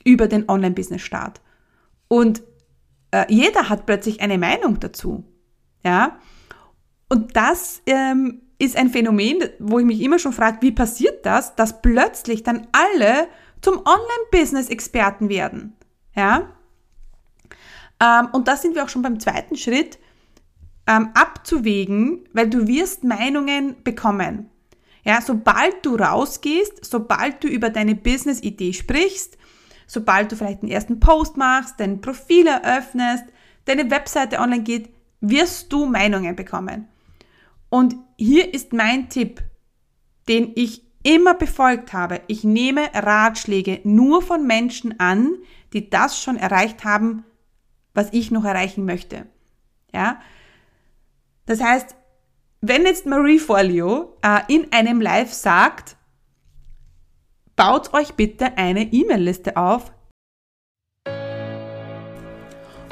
über 0.08 0.28
den 0.28 0.48
Online-Business-Start. 0.50 1.42
Und 2.08 2.42
äh, 3.12 3.26
jeder 3.28 3.68
hat 3.68 3.86
plötzlich 3.86 4.22
eine 4.22 4.38
Meinung 4.38 4.80
dazu, 4.80 5.26
ja. 5.84 6.18
Und 7.10 7.36
das 7.36 7.82
ähm, 7.86 8.42
ist 8.58 8.78
ein 8.78 8.90
Phänomen, 8.90 9.44
wo 9.60 9.80
ich 9.80 9.86
mich 9.86 10.02
immer 10.02 10.18
schon 10.18 10.34
frage, 10.34 10.60
wie 10.62 10.72
passiert 10.72 11.26
das, 11.26 11.56
dass 11.56 11.82
plötzlich 11.82 12.44
dann 12.44 12.68
alle 12.72 13.28
zum 13.62 13.76
Online-Business-Experten 13.80 15.28
werden, 15.28 15.76
ja. 16.16 16.54
Ähm, 18.00 18.30
und 18.32 18.48
da 18.48 18.56
sind 18.56 18.76
wir 18.76 18.86
auch 18.86 18.90
schon 18.90 19.02
beim 19.02 19.20
zweiten 19.20 19.58
Schritt, 19.58 20.00
ähm, 20.88 21.10
abzuwägen, 21.16 22.30
weil 22.32 22.50
du 22.50 22.66
wirst 22.68 23.04
Meinungen 23.04 23.76
bekommen. 23.84 24.50
Ja, 25.04 25.22
sobald 25.22 25.86
du 25.86 25.96
rausgehst, 25.96 26.86
sobald 26.86 27.44
du 27.44 27.48
über 27.48 27.70
deine 27.70 27.96
Business-Idee 27.96 28.74
sprichst, 28.74 29.38
sobald 29.88 30.32
du 30.32 30.36
vielleicht 30.36 30.62
den 30.62 30.70
ersten 30.70 31.00
Post 31.00 31.38
machst, 31.38 31.80
dein 31.80 32.02
Profil 32.02 32.46
eröffnest, 32.46 33.26
deine 33.66 33.90
Webseite 33.90 34.40
online 34.40 34.64
geht, 34.64 34.90
wirst 35.22 35.74
du 35.74 35.86
Meinungen 35.86 36.36
bekommen. 36.36 36.88
Und 37.70 37.96
hier 38.18 38.54
ist 38.54 38.74
mein 38.74 39.10
Tipp, 39.10 39.42
den 40.28 40.52
ich 40.56 40.84
immer 41.04 41.34
befolgt 41.34 41.94
habe. 41.94 42.22
Ich 42.28 42.44
nehme 42.44 42.90
Ratschläge 42.94 43.80
nur 43.84 44.22
von 44.22 44.46
Menschen 44.46 45.00
an, 45.00 45.36
die 45.74 45.90
das 45.90 46.22
schon 46.22 46.38
erreicht 46.38 46.84
haben, 46.84 47.24
was 47.94 48.10
ich 48.12 48.32
noch 48.32 48.44
erreichen 48.44 48.86
möchte. 48.86 49.26
Ja, 49.94 50.20
das 51.46 51.62
heißt, 51.62 51.96
wenn 52.62 52.86
jetzt 52.86 53.06
Marie 53.06 53.40
Forleo 53.40 54.18
äh, 54.22 54.42
in 54.54 54.72
einem 54.72 55.02
Live 55.02 55.34
sagt, 55.34 55.97
baut 57.58 57.94
euch 57.94 58.14
bitte 58.14 58.58
eine 58.58 58.94
E-Mail-Liste 58.94 59.58
auf. 59.58 59.92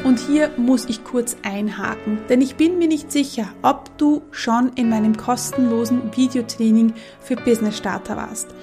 Und 0.03 0.19
hier 0.19 0.51
muss 0.57 0.85
ich 0.85 1.03
kurz 1.03 1.37
einhaken, 1.43 2.19
denn 2.27 2.41
ich 2.41 2.55
bin 2.57 2.77
mir 2.77 2.87
nicht 2.87 3.11
sicher, 3.11 3.47
ob 3.61 3.97
du 3.97 4.21
schon 4.31 4.73
in 4.75 4.89
meinem 4.89 5.15
kostenlosen 5.15 6.15
Videotraining 6.15 6.93
für 7.21 7.37
Business 7.37 7.77
Starter 7.77 8.17
warst. 8.17 8.53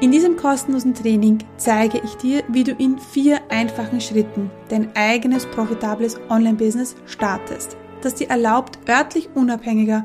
In 0.00 0.12
diesem 0.12 0.36
kostenlosen 0.36 0.94
Training 0.94 1.38
zeige 1.56 2.00
ich 2.04 2.14
dir, 2.14 2.44
wie 2.48 2.64
du 2.64 2.72
in 2.72 2.98
vier 2.98 3.40
einfachen 3.50 4.00
Schritten 4.00 4.50
dein 4.68 4.94
eigenes 4.94 5.46
profitables 5.46 6.18
Online-Business 6.30 6.96
startest 7.06 7.76
das 8.04 8.14
dir 8.14 8.28
erlaubt, 8.28 8.78
örtlich 8.88 9.30
unabhängiger 9.34 10.04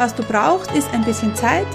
was 0.00 0.14
du 0.14 0.22
brauchst, 0.22 0.72
ist 0.72 0.90
ein 0.94 1.04
bisschen 1.04 1.34
Zeit, 1.36 1.66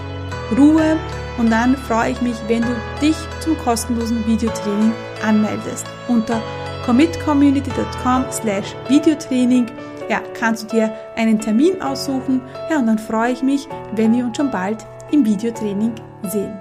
Ruhe 0.57 0.97
und 1.37 1.51
dann 1.51 1.77
freue 1.77 2.11
ich 2.11 2.21
mich, 2.21 2.35
wenn 2.47 2.63
du 2.63 2.75
dich 2.99 3.15
zum 3.39 3.55
kostenlosen 3.59 4.25
Videotraining 4.25 4.91
anmeldest. 5.23 5.85
Unter 6.07 6.41
commitcommunity.com 6.85 8.25
slash 8.31 8.75
Videotraining 8.89 9.67
ja, 10.09 10.21
kannst 10.33 10.63
du 10.63 10.67
dir 10.75 10.91
einen 11.15 11.39
Termin 11.39 11.81
aussuchen 11.83 12.41
ja, 12.71 12.79
und 12.79 12.87
dann 12.87 12.97
freue 12.97 13.31
ich 13.31 13.43
mich, 13.43 13.67
wenn 13.93 14.11
wir 14.11 14.25
uns 14.25 14.37
schon 14.37 14.49
bald 14.49 14.85
im 15.11 15.23
Videotraining 15.23 15.93
sehen. 16.23 16.59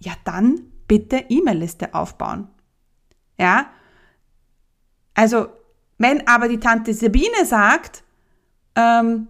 Ja, 0.00 0.12
dann 0.24 0.60
bitte 0.86 1.24
E-Mail-Liste 1.30 1.94
aufbauen. 1.94 2.48
Ja? 3.38 3.68
Also, 5.14 5.46
wenn 5.98 6.26
aber 6.26 6.48
die 6.48 6.60
Tante 6.60 6.92
Sabine 6.94 7.44
sagt, 7.44 8.02
ähm, 8.74 9.28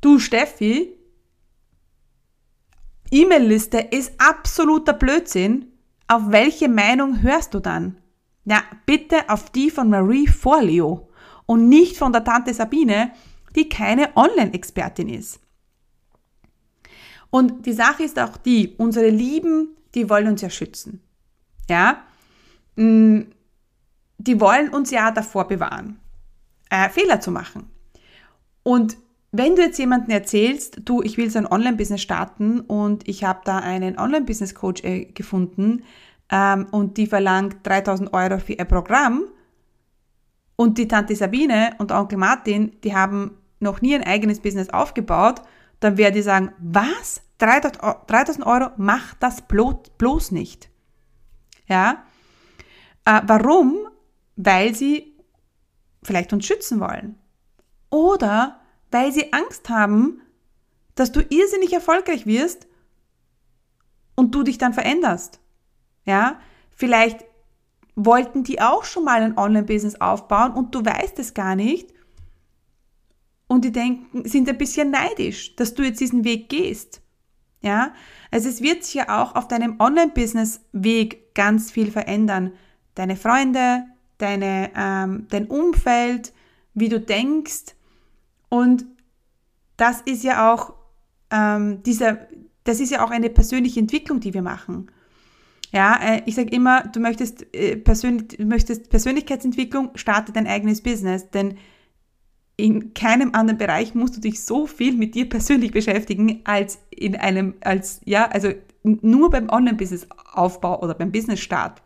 du 0.00 0.18
Steffi, 0.18 0.92
E-Mail-Liste 3.10 3.78
ist 3.78 4.12
absoluter 4.18 4.92
Blödsinn, 4.92 5.66
auf 6.08 6.22
welche 6.30 6.68
Meinung 6.68 7.22
hörst 7.22 7.54
du 7.54 7.60
dann? 7.60 7.98
Ja, 8.44 8.62
bitte 8.84 9.28
auf 9.28 9.50
die 9.50 9.70
von 9.70 9.90
Marie 9.90 10.26
Forleo 10.26 11.08
und 11.46 11.68
nicht 11.68 11.96
von 11.96 12.12
der 12.12 12.24
Tante 12.24 12.54
Sabine, 12.54 13.12
die 13.54 13.68
keine 13.68 14.16
Online-Expertin 14.16 15.08
ist. 15.08 15.40
Und 17.30 17.66
die 17.66 17.72
Sache 17.72 18.04
ist 18.04 18.18
auch 18.18 18.36
die, 18.36 18.74
unsere 18.78 19.08
lieben 19.08 19.76
die 19.96 20.10
wollen 20.10 20.28
uns 20.28 20.42
ja 20.42 20.50
schützen. 20.50 21.00
Ja? 21.68 22.04
Mm, 22.76 23.22
die 24.18 24.40
wollen 24.40 24.68
uns 24.70 24.90
ja 24.90 25.10
davor 25.10 25.48
bewahren, 25.48 26.00
äh, 26.70 26.88
Fehler 26.88 27.20
zu 27.20 27.30
machen. 27.30 27.70
Und 28.62 28.96
wenn 29.32 29.54
du 29.54 29.62
jetzt 29.62 29.78
jemanden 29.78 30.10
erzählst, 30.10 30.80
du, 30.84 31.02
ich 31.02 31.18
will 31.18 31.30
so 31.30 31.38
ein 31.38 31.46
Online-Business 31.46 32.00
starten 32.00 32.60
und 32.60 33.06
ich 33.06 33.24
habe 33.24 33.40
da 33.44 33.58
einen 33.58 33.98
Online-Business-Coach 33.98 34.84
äh, 34.84 35.04
gefunden 35.06 35.84
ähm, 36.30 36.66
und 36.70 36.96
die 36.96 37.06
verlangt 37.06 37.58
3000 37.64 38.12
Euro 38.14 38.38
für 38.38 38.54
ihr 38.54 38.64
Programm 38.64 39.24
und 40.56 40.78
die 40.78 40.88
Tante 40.88 41.14
Sabine 41.14 41.74
und 41.78 41.92
Onkel 41.92 42.18
Martin, 42.18 42.80
die 42.82 42.94
haben 42.94 43.36
noch 43.60 43.82
nie 43.82 43.94
ein 43.94 44.04
eigenes 44.04 44.40
Business 44.40 44.70
aufgebaut, 44.70 45.42
dann 45.80 45.98
werden 45.98 46.14
die 46.14 46.22
sagen, 46.22 46.52
was? 46.58 47.22
3000 47.38 48.46
Euro, 48.46 48.70
mach 48.78 49.12
das 49.14 49.42
bloß 49.42 50.32
nicht. 50.32 50.70
Ja? 51.68 52.04
Äh, 53.04 53.20
warum? 53.26 53.76
Weil 54.36 54.74
sie 54.74 55.16
vielleicht 56.02 56.32
uns 56.32 56.46
schützen 56.46 56.80
wollen. 56.80 57.18
Oder 57.90 58.60
weil 58.90 59.12
sie 59.12 59.32
Angst 59.32 59.68
haben, 59.68 60.22
dass 60.94 61.12
du 61.12 61.20
irrsinnig 61.20 61.72
erfolgreich 61.72 62.26
wirst 62.26 62.66
und 64.14 64.34
du 64.34 64.42
dich 64.42 64.58
dann 64.58 64.72
veränderst. 64.72 65.40
Ja? 66.04 66.40
Vielleicht 66.70 67.24
wollten 67.94 68.44
die 68.44 68.60
auch 68.60 68.84
schon 68.84 69.04
mal 69.04 69.22
ein 69.22 69.38
Online-Business 69.38 70.00
aufbauen 70.00 70.52
und 70.52 70.74
du 70.74 70.84
weißt 70.84 71.18
es 71.18 71.34
gar 71.34 71.56
nicht. 71.56 71.92
Und 73.48 73.64
die 73.64 73.72
denken, 73.72 74.28
sind 74.28 74.48
ein 74.48 74.58
bisschen 74.58 74.90
neidisch, 74.90 75.56
dass 75.56 75.74
du 75.74 75.82
jetzt 75.82 76.00
diesen 76.00 76.24
Weg 76.24 76.48
gehst. 76.48 77.00
Ja, 77.62 77.94
also 78.30 78.48
es 78.48 78.60
wird 78.60 78.84
sich 78.84 78.94
ja 78.94 79.22
auch 79.22 79.34
auf 79.34 79.48
deinem 79.48 79.80
Online-Business-Weg 79.80 81.34
ganz 81.34 81.70
viel 81.70 81.90
verändern. 81.90 82.52
Deine 82.94 83.16
Freunde, 83.16 83.84
deine, 84.18 84.70
ähm, 84.76 85.26
dein 85.30 85.46
Umfeld, 85.46 86.32
wie 86.74 86.88
du 86.88 87.00
denkst. 87.00 87.74
Und 88.48 88.84
das 89.76 90.00
ist 90.02 90.24
ja 90.24 90.52
auch 90.52 90.74
ähm, 91.30 91.82
dieser, 91.82 92.18
das 92.64 92.80
ist 92.80 92.90
ja 92.90 93.04
auch 93.04 93.10
eine 93.10 93.30
persönliche 93.30 93.80
Entwicklung, 93.80 94.20
die 94.20 94.34
wir 94.34 94.42
machen. 94.42 94.90
Ja, 95.72 95.98
äh, 96.00 96.22
ich 96.26 96.34
sage 96.34 96.50
immer, 96.50 96.84
du 96.84 97.00
möchtest, 97.00 97.54
äh, 97.54 97.76
persönlich, 97.76 98.28
du 98.28 98.44
möchtest 98.44 98.88
Persönlichkeitsentwicklung, 98.88 99.90
starte 99.96 100.32
dein 100.32 100.46
eigenes 100.46 100.82
Business, 100.82 101.30
denn 101.30 101.58
in 102.56 102.94
keinem 102.94 103.34
anderen 103.34 103.58
Bereich 103.58 103.94
musst 103.94 104.16
du 104.16 104.20
dich 104.20 104.42
so 104.42 104.66
viel 104.66 104.96
mit 104.96 105.14
dir 105.14 105.28
persönlich 105.28 105.72
beschäftigen 105.72 106.40
als 106.44 106.78
in 106.90 107.16
einem, 107.16 107.54
als, 107.60 108.00
ja, 108.04 108.28
also 108.28 108.52
nur 108.82 109.30
beim 109.30 109.50
Online-Business-Aufbau 109.50 110.82
oder 110.82 110.94
beim 110.94 111.12
Business-Start. 111.12 111.82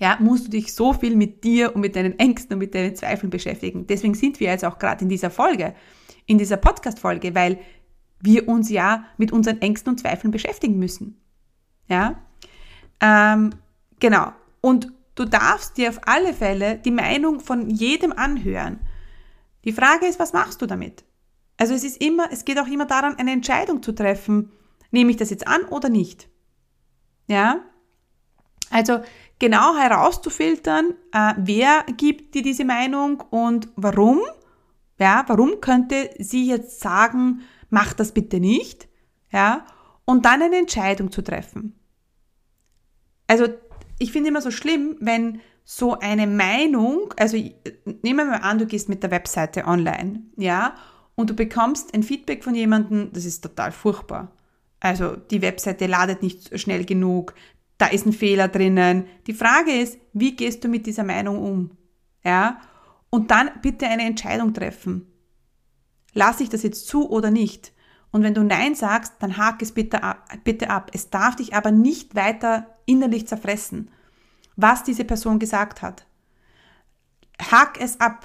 Ja, 0.00 0.16
musst 0.18 0.46
du 0.46 0.50
dich 0.50 0.74
so 0.74 0.94
viel 0.94 1.14
mit 1.14 1.44
dir 1.44 1.74
und 1.74 1.82
mit 1.82 1.94
deinen 1.94 2.18
Ängsten 2.18 2.54
und 2.54 2.58
mit 2.60 2.74
deinen 2.74 2.96
Zweifeln 2.96 3.28
beschäftigen. 3.28 3.86
Deswegen 3.86 4.14
sind 4.14 4.40
wir 4.40 4.48
jetzt 4.48 4.64
auch 4.64 4.78
gerade 4.78 5.04
in 5.04 5.10
dieser 5.10 5.30
Folge, 5.30 5.74
in 6.24 6.38
dieser 6.38 6.56
Podcast-Folge, 6.56 7.34
weil 7.34 7.58
wir 8.18 8.48
uns 8.48 8.70
ja 8.70 9.04
mit 9.18 9.30
unseren 9.30 9.60
Ängsten 9.60 9.92
und 9.92 9.98
Zweifeln 9.98 10.30
beschäftigen 10.30 10.78
müssen. 10.78 11.20
Ja, 11.86 12.16
ähm, 13.00 13.50
genau. 13.98 14.32
Und 14.62 14.90
du 15.16 15.26
darfst 15.26 15.76
dir 15.76 15.90
auf 15.90 16.00
alle 16.06 16.32
Fälle 16.32 16.76
die 16.78 16.90
Meinung 16.90 17.40
von 17.40 17.68
jedem 17.68 18.12
anhören. 18.12 18.80
Die 19.64 19.72
Frage 19.72 20.06
ist, 20.06 20.18
was 20.18 20.32
machst 20.32 20.62
du 20.62 20.66
damit? 20.66 21.04
Also 21.58 21.74
es 21.74 21.84
ist 21.84 22.02
immer, 22.02 22.32
es 22.32 22.46
geht 22.46 22.58
auch 22.58 22.66
immer 22.66 22.86
daran, 22.86 23.16
eine 23.18 23.32
Entscheidung 23.32 23.82
zu 23.82 23.92
treffen. 23.92 24.50
Nehme 24.92 25.10
ich 25.10 25.18
das 25.18 25.28
jetzt 25.28 25.46
an 25.46 25.64
oder 25.64 25.90
nicht? 25.90 26.30
Ja? 27.26 27.60
Also 28.70 29.00
genau 29.40 29.76
herauszufiltern, 29.76 30.94
äh, 31.12 31.34
wer 31.38 31.84
gibt 31.96 32.34
dir 32.36 32.42
diese 32.42 32.64
Meinung 32.64 33.20
und 33.30 33.68
warum 33.74 34.20
Ja, 35.00 35.24
warum 35.28 35.62
könnte 35.62 36.10
sie 36.18 36.46
jetzt 36.46 36.80
sagen, 36.80 37.40
mach 37.70 37.94
das 37.94 38.12
bitte 38.12 38.38
nicht? 38.38 38.86
Ja, 39.32 39.64
und 40.04 40.26
dann 40.26 40.42
eine 40.42 40.58
Entscheidung 40.58 41.10
zu 41.10 41.22
treffen. 41.22 41.74
Also, 43.26 43.46
ich 43.98 44.12
finde 44.12 44.28
immer 44.28 44.42
so 44.42 44.50
schlimm, 44.50 44.96
wenn 45.00 45.40
so 45.64 45.98
eine 45.98 46.26
Meinung, 46.26 47.14
also 47.16 47.36
nehmen 47.38 48.18
wir 48.18 48.24
mal 48.26 48.42
an, 48.42 48.58
du 48.58 48.66
gehst 48.66 48.88
mit 48.88 49.02
der 49.02 49.10
Webseite 49.10 49.64
online, 49.64 50.24
ja, 50.36 50.74
und 51.14 51.30
du 51.30 51.34
bekommst 51.34 51.94
ein 51.94 52.02
Feedback 52.02 52.44
von 52.44 52.54
jemandem, 52.54 53.10
das 53.12 53.24
ist 53.24 53.40
total 53.40 53.72
furchtbar. 53.72 54.32
Also 54.80 55.16
die 55.16 55.42
Webseite 55.42 55.86
ladet 55.86 56.22
nicht 56.22 56.58
schnell 56.58 56.84
genug, 56.84 57.34
da 57.80 57.86
ist 57.86 58.06
ein 58.06 58.12
Fehler 58.12 58.48
drinnen. 58.48 59.06
Die 59.26 59.34
Frage 59.34 59.72
ist, 59.72 59.98
wie 60.12 60.36
gehst 60.36 60.64
du 60.64 60.68
mit 60.68 60.86
dieser 60.86 61.04
Meinung 61.04 61.42
um? 61.42 61.70
Ja? 62.24 62.60
Und 63.10 63.30
dann 63.30 63.50
bitte 63.62 63.86
eine 63.86 64.04
Entscheidung 64.04 64.54
treffen. 64.54 65.06
Lass 66.12 66.40
ich 66.40 66.48
das 66.48 66.62
jetzt 66.62 66.86
zu 66.86 67.08
oder 67.08 67.30
nicht? 67.30 67.72
Und 68.12 68.22
wenn 68.22 68.34
du 68.34 68.42
Nein 68.42 68.74
sagst, 68.74 69.14
dann 69.20 69.36
hak 69.36 69.62
es 69.62 69.72
bitte 69.72 70.02
ab, 70.02 70.28
bitte 70.44 70.70
ab. 70.70 70.90
Es 70.94 71.10
darf 71.10 71.36
dich 71.36 71.54
aber 71.54 71.70
nicht 71.70 72.14
weiter 72.14 72.66
innerlich 72.86 73.26
zerfressen 73.28 73.90
was 74.60 74.84
diese 74.84 75.04
Person 75.04 75.38
gesagt 75.38 75.82
hat. 75.82 76.06
Hack 77.40 77.80
es 77.80 78.00
ab, 78.00 78.24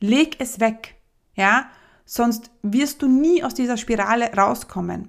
leg 0.00 0.36
es 0.38 0.60
weg, 0.60 0.96
ja, 1.34 1.70
sonst 2.04 2.50
wirst 2.62 3.00
du 3.02 3.08
nie 3.08 3.42
aus 3.42 3.54
dieser 3.54 3.76
Spirale 3.76 4.32
rauskommen. 4.34 5.08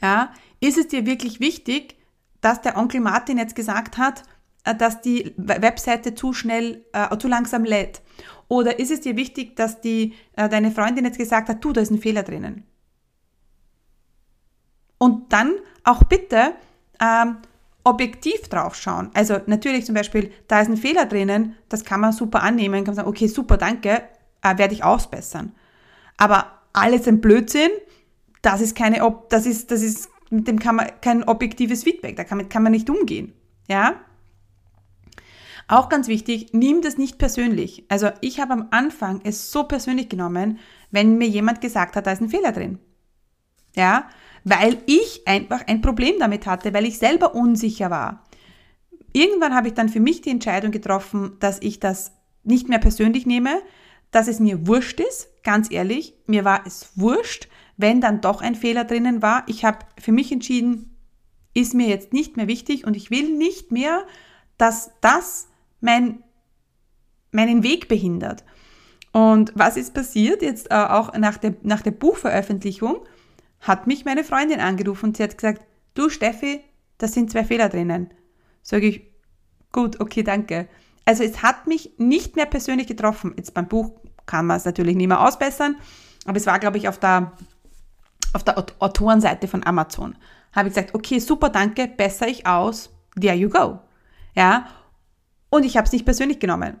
Ja, 0.00 0.32
ist 0.60 0.78
es 0.78 0.88
dir 0.88 1.04
wirklich 1.06 1.40
wichtig, 1.40 1.97
dass 2.40 2.60
der 2.60 2.76
Onkel 2.76 3.00
Martin 3.00 3.38
jetzt 3.38 3.54
gesagt 3.54 3.98
hat, 3.98 4.22
äh, 4.64 4.74
dass 4.74 5.00
die 5.00 5.32
Webseite 5.36 6.14
zu 6.14 6.32
schnell, 6.32 6.84
äh, 6.92 7.16
zu 7.18 7.28
langsam 7.28 7.64
lädt? 7.64 8.02
Oder 8.48 8.78
ist 8.78 8.90
es 8.90 9.02
dir 9.02 9.16
wichtig, 9.16 9.56
dass 9.56 9.80
die, 9.80 10.14
äh, 10.36 10.48
deine 10.48 10.70
Freundin 10.70 11.04
jetzt 11.04 11.18
gesagt 11.18 11.48
hat, 11.48 11.62
du, 11.62 11.72
da 11.72 11.80
ist 11.80 11.90
ein 11.90 12.00
Fehler 12.00 12.22
drinnen? 12.22 12.64
Und 14.98 15.32
dann 15.32 15.52
auch 15.84 16.02
bitte 16.04 16.54
ähm, 17.00 17.38
objektiv 17.84 18.48
drauf 18.48 18.74
schauen. 18.74 19.10
Also 19.14 19.40
natürlich 19.46 19.86
zum 19.86 19.94
Beispiel, 19.94 20.32
da 20.48 20.60
ist 20.60 20.68
ein 20.68 20.76
Fehler 20.76 21.06
drinnen, 21.06 21.56
das 21.68 21.84
kann 21.84 22.00
man 22.00 22.12
super 22.12 22.42
annehmen, 22.42 22.84
kann 22.84 22.94
man 22.94 22.96
sagen, 22.96 23.08
okay, 23.08 23.28
super, 23.28 23.56
danke, 23.56 24.02
äh, 24.42 24.58
werde 24.58 24.74
ich 24.74 24.84
ausbessern. 24.84 25.52
Aber 26.16 26.46
alles 26.72 27.06
ein 27.06 27.20
Blödsinn, 27.20 27.70
das 28.42 28.60
ist 28.60 28.76
keine, 28.76 29.04
Ob 29.04 29.30
das 29.30 29.46
ist, 29.46 29.70
das 29.70 29.82
ist, 29.82 30.10
mit 30.30 30.48
dem 30.48 30.58
kann 30.58 30.76
man 30.76 30.88
kein 31.00 31.24
objektives 31.24 31.84
Feedback, 31.84 32.16
damit 32.28 32.50
kann 32.50 32.62
man 32.62 32.72
nicht 32.72 32.90
umgehen. 32.90 33.32
Ja? 33.68 34.00
Auch 35.68 35.88
ganz 35.88 36.08
wichtig, 36.08 36.48
nimm 36.52 36.80
das 36.80 36.96
nicht 36.96 37.18
persönlich. 37.18 37.84
Also 37.88 38.08
ich 38.20 38.40
habe 38.40 38.54
am 38.54 38.68
Anfang 38.70 39.20
es 39.24 39.52
so 39.52 39.64
persönlich 39.64 40.08
genommen, 40.08 40.58
wenn 40.90 41.18
mir 41.18 41.28
jemand 41.28 41.60
gesagt 41.60 41.94
hat, 41.94 42.06
da 42.06 42.12
ist 42.12 42.22
ein 42.22 42.30
Fehler 42.30 42.52
drin. 42.52 42.78
Ja, 43.76 44.08
weil 44.44 44.78
ich 44.86 45.26
einfach 45.26 45.66
ein 45.66 45.82
Problem 45.82 46.14
damit 46.18 46.46
hatte, 46.46 46.72
weil 46.72 46.86
ich 46.86 46.98
selber 46.98 47.34
unsicher 47.34 47.90
war. 47.90 48.24
Irgendwann 49.12 49.54
habe 49.54 49.68
ich 49.68 49.74
dann 49.74 49.90
für 49.90 50.00
mich 50.00 50.22
die 50.22 50.30
Entscheidung 50.30 50.70
getroffen, 50.70 51.36
dass 51.38 51.60
ich 51.60 51.80
das 51.80 52.12
nicht 52.44 52.68
mehr 52.68 52.78
persönlich 52.78 53.26
nehme, 53.26 53.60
dass 54.10 54.26
es 54.26 54.40
mir 54.40 54.66
wurscht 54.66 55.00
ist, 55.00 55.28
ganz 55.42 55.70
ehrlich, 55.70 56.14
mir 56.26 56.44
war 56.44 56.66
es 56.66 56.92
wurscht, 56.94 57.48
wenn 57.78 58.02
dann 58.02 58.20
doch 58.20 58.42
ein 58.42 58.54
Fehler 58.54 58.84
drinnen 58.84 59.22
war. 59.22 59.44
Ich 59.46 59.64
habe 59.64 59.78
für 59.98 60.12
mich 60.12 60.30
entschieden, 60.30 60.94
ist 61.54 61.72
mir 61.72 61.88
jetzt 61.88 62.12
nicht 62.12 62.36
mehr 62.36 62.46
wichtig 62.46 62.86
und 62.86 62.94
ich 62.94 63.10
will 63.10 63.34
nicht 63.36 63.72
mehr, 63.72 64.04
dass 64.58 64.90
das 65.00 65.48
mein, 65.80 66.22
meinen 67.32 67.62
Weg 67.62 67.88
behindert. 67.88 68.44
Und 69.12 69.52
was 69.54 69.78
ist 69.78 69.94
passiert 69.94 70.42
jetzt 70.42 70.70
äh, 70.70 70.74
auch 70.74 71.16
nach 71.16 71.38
der, 71.38 71.56
nach 71.62 71.80
der 71.80 71.92
Buchveröffentlichung? 71.92 72.98
hat 73.60 73.86
mich 73.86 74.04
meine 74.04 74.24
Freundin 74.24 74.60
angerufen 74.60 75.06
und 75.06 75.16
sie 75.16 75.22
hat 75.22 75.36
gesagt, 75.36 75.62
du 75.94 76.08
Steffi, 76.08 76.60
da 76.98 77.08
sind 77.08 77.30
zwei 77.30 77.44
Fehler 77.44 77.68
drinnen. 77.68 78.10
Sage 78.62 78.86
ich, 78.86 79.02
gut, 79.72 80.00
okay, 80.00 80.22
danke. 80.22 80.68
Also 81.04 81.22
es 81.22 81.42
hat 81.42 81.66
mich 81.66 81.92
nicht 81.98 82.36
mehr 82.36 82.46
persönlich 82.46 82.86
getroffen. 82.86 83.34
Jetzt 83.36 83.54
beim 83.54 83.68
Buch 83.68 83.92
kann 84.26 84.46
man 84.46 84.58
es 84.58 84.64
natürlich 84.64 84.96
nicht 84.96 85.08
mehr 85.08 85.20
ausbessern, 85.20 85.76
aber 86.26 86.36
es 86.36 86.46
war, 86.46 86.58
glaube 86.58 86.76
ich, 86.76 86.88
auf 86.88 86.98
der, 86.98 87.32
auf 88.32 88.44
der 88.44 88.58
Autorenseite 88.78 89.48
von 89.48 89.64
Amazon. 89.64 90.16
Habe 90.52 90.68
ich 90.68 90.74
gesagt, 90.74 90.94
okay, 90.94 91.18
super, 91.18 91.48
danke, 91.50 91.88
besser 91.88 92.28
ich 92.28 92.46
aus, 92.46 92.90
there 93.20 93.36
you 93.36 93.48
go. 93.48 93.78
Ja, 94.34 94.68
und 95.50 95.64
ich 95.64 95.76
habe 95.76 95.86
es 95.86 95.92
nicht 95.92 96.04
persönlich 96.04 96.38
genommen. 96.38 96.78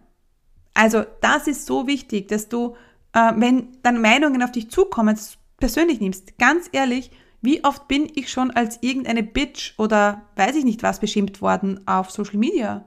Also 0.74 1.04
das 1.20 1.46
ist 1.46 1.66
so 1.66 1.86
wichtig, 1.86 2.28
dass 2.28 2.48
du, 2.48 2.76
äh, 3.12 3.32
wenn 3.36 3.78
dann 3.82 4.00
Meinungen 4.00 4.42
auf 4.42 4.52
dich 4.52 4.70
zukommen, 4.70 5.18
persönlich 5.56 6.00
nimmst. 6.00 6.38
Ganz 6.38 6.68
ehrlich, 6.72 7.10
wie 7.40 7.64
oft 7.64 7.88
bin 7.88 8.10
ich 8.14 8.30
schon 8.30 8.50
als 8.50 8.78
irgendeine 8.82 9.22
Bitch 9.22 9.74
oder 9.78 10.22
weiß 10.36 10.56
ich 10.56 10.64
nicht 10.64 10.82
was 10.82 11.00
beschimpft 11.00 11.40
worden 11.40 11.86
auf 11.86 12.10
Social 12.10 12.38
Media? 12.38 12.84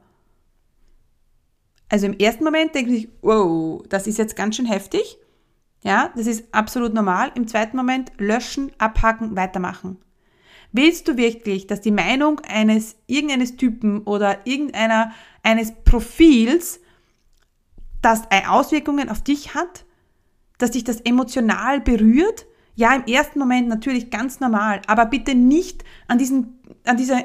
Also 1.90 2.06
im 2.06 2.18
ersten 2.18 2.44
Moment 2.44 2.74
denke 2.74 2.94
ich, 2.94 3.10
wow, 3.22 3.84
das 3.90 4.08
ist 4.08 4.18
jetzt 4.18 4.36
ganz 4.36 4.56
schön 4.56 4.66
heftig. 4.66 5.18
Ja, 5.84 6.12
das 6.16 6.28
ist 6.28 6.54
absolut 6.54 6.94
normal. 6.94 7.32
Im 7.36 7.48
zweiten 7.48 7.76
Moment 7.76 8.12
löschen, 8.18 8.72
abhaken, 8.78 9.36
weitermachen. 9.36 9.98
Willst 10.72 11.08
du 11.08 11.18
wirklich, 11.18 11.68
dass 11.68 11.82
die 11.82 11.92
Meinung 11.92 12.40
eines 12.42 12.96
irgendeines 13.08 13.58
Typen 13.58 14.04
oder 14.04 14.46
irgendeiner 14.46 15.12
eines 15.44 15.74
Profils, 15.84 16.80
das 18.02 18.24
Auswirkungen 18.48 19.10
auf 19.10 19.22
dich 19.22 19.54
hat, 19.54 19.86
dass 20.58 20.72
dich 20.72 20.84
das 20.84 21.02
emotional 21.02 21.82
berührt, 21.82 22.46
ja, 22.76 22.96
im 22.96 23.04
ersten 23.06 23.40
Moment 23.40 23.68
natürlich 23.68 24.10
ganz 24.10 24.40
normal, 24.40 24.82
aber 24.88 25.06
bitte 25.06 25.36
nicht 25.36 25.84
an, 26.08 26.18
diesen, 26.18 26.60
an, 26.86 26.98
dieser, 26.98 27.24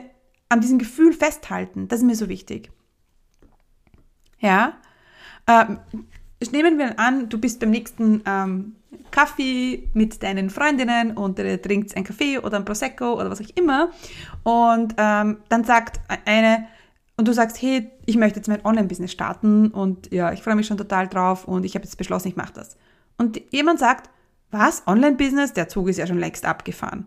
an 0.48 0.60
diesem 0.60 0.78
Gefühl 0.78 1.12
festhalten. 1.12 1.88
Das 1.88 2.00
ist 2.00 2.04
mir 2.04 2.16
so 2.16 2.28
wichtig. 2.28 2.70
Ja, 4.38 4.76
ähm, 5.46 5.78
nehmen 6.52 6.78
wir 6.78 6.98
an, 6.98 7.28
du 7.28 7.38
bist 7.38 7.60
beim 7.60 7.70
nächsten 7.70 8.22
ähm, 8.26 8.76
Kaffee 9.10 9.88
mit 9.94 10.22
deinen 10.22 10.50
Freundinnen 10.50 11.12
und 11.12 11.38
äh, 11.38 11.58
trinkst 11.58 11.96
ein 11.96 12.04
Kaffee 12.04 12.38
oder 12.38 12.56
ein 12.56 12.64
Prosecco 12.64 13.14
oder 13.14 13.30
was 13.30 13.40
auch 13.40 13.50
immer 13.54 13.90
und 14.42 14.94
ähm, 14.98 15.38
dann 15.48 15.64
sagt 15.64 16.00
eine 16.24 16.66
und 17.16 17.26
du 17.26 17.32
sagst, 17.32 17.60
hey, 17.62 17.90
ich 18.04 18.16
möchte 18.16 18.38
jetzt 18.38 18.48
mein 18.48 18.64
Online-Business 18.64 19.12
starten 19.12 19.68
und 19.68 20.12
ja, 20.12 20.32
ich 20.32 20.42
freue 20.42 20.54
mich 20.54 20.66
schon 20.66 20.76
total 20.76 21.08
drauf 21.08 21.48
und 21.48 21.64
ich 21.64 21.74
habe 21.74 21.84
jetzt 21.84 21.96
beschlossen, 21.96 22.28
ich 22.28 22.36
mache 22.36 22.52
das. 22.52 22.76
Und 23.16 23.40
jemand 23.50 23.78
sagt, 23.78 24.10
was? 24.50 24.86
Online-Business? 24.86 25.54
Der 25.54 25.68
Zug 25.68 25.88
ist 25.88 25.96
ja 25.96 26.06
schon 26.06 26.18
längst 26.18 26.44
abgefahren. 26.44 27.06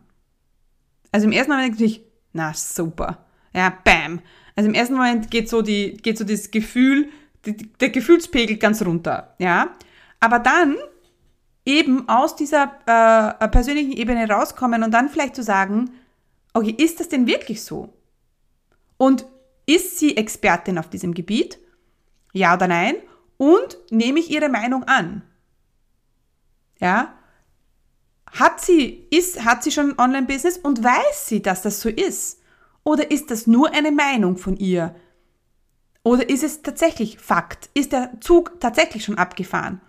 Also 1.12 1.28
im 1.28 1.32
ersten 1.32 1.52
Moment 1.52 1.74
denke 1.74 1.86
ich, 1.86 2.02
na 2.34 2.54
super. 2.54 3.26
Ja, 3.54 3.74
bam. 3.84 4.22
Also 4.56 4.68
im 4.68 4.76
ersten 4.76 4.96
Moment 4.96 5.32
geht 5.32 5.50
so, 5.50 5.62
die, 5.62 5.98
geht 5.98 6.18
so 6.18 6.24
das 6.24 6.52
Gefühl, 6.52 7.10
der 7.46 7.90
Gefühlspegel 7.90 8.58
ganz 8.58 8.82
runter. 8.82 9.36
Ja. 9.40 9.76
Aber 10.20 10.40
dann 10.40 10.76
eben 11.66 12.10
aus 12.10 12.36
dieser 12.36 12.72
äh, 12.86 13.48
persönlichen 13.48 13.94
Ebene 13.94 14.28
rauskommen 14.30 14.84
und 14.84 14.92
dann 14.92 15.10
vielleicht 15.10 15.36
zu 15.36 15.44
sagen, 15.44 15.92
okay, 16.54 16.76
ist 16.78 17.00
das 17.00 17.10
denn 17.10 17.28
wirklich 17.28 17.64
so? 17.64 17.94
Und 18.98 19.26
ist 19.66 20.00
sie 20.00 20.18
Expertin 20.18 20.78
auf 20.78 20.90
diesem 20.90 21.14
Gebiet? 21.14 21.60
Ja 22.34 22.56
oder 22.56 22.68
nein? 22.68 22.96
Und 23.38 23.78
nehme 23.92 24.20
ich 24.20 24.30
ihre 24.32 24.50
Meinung 24.50 24.84
an? 24.84 25.22
Ja? 26.80 27.14
Hat 28.32 28.62
sie, 28.62 29.08
ist, 29.12 29.46
hat 29.46 29.64
sie 29.64 29.72
schon 29.72 29.92
ein 29.92 30.00
Online-Business 30.00 30.58
und 30.58 30.84
weiß 30.84 31.28
sie, 31.28 31.42
dass 31.42 31.62
das 31.62 31.82
so 31.82 31.90
ist? 31.90 32.42
Oder 32.84 33.12
ist 33.12 33.32
das 33.32 33.48
nur 33.48 33.72
eine 33.74 33.92
Meinung 33.92 34.38
von 34.38 34.58
ihr? 34.58 34.96
Oder 36.04 36.30
ist 36.30 36.44
es 36.44 36.62
tatsächlich 36.62 37.20
Fakt? 37.20 37.70
Ist 37.74 37.92
der 37.92 38.12
Zug 38.22 38.60
tatsächlich 38.60 39.04
schon 39.04 39.18
abgefahren? 39.18 39.82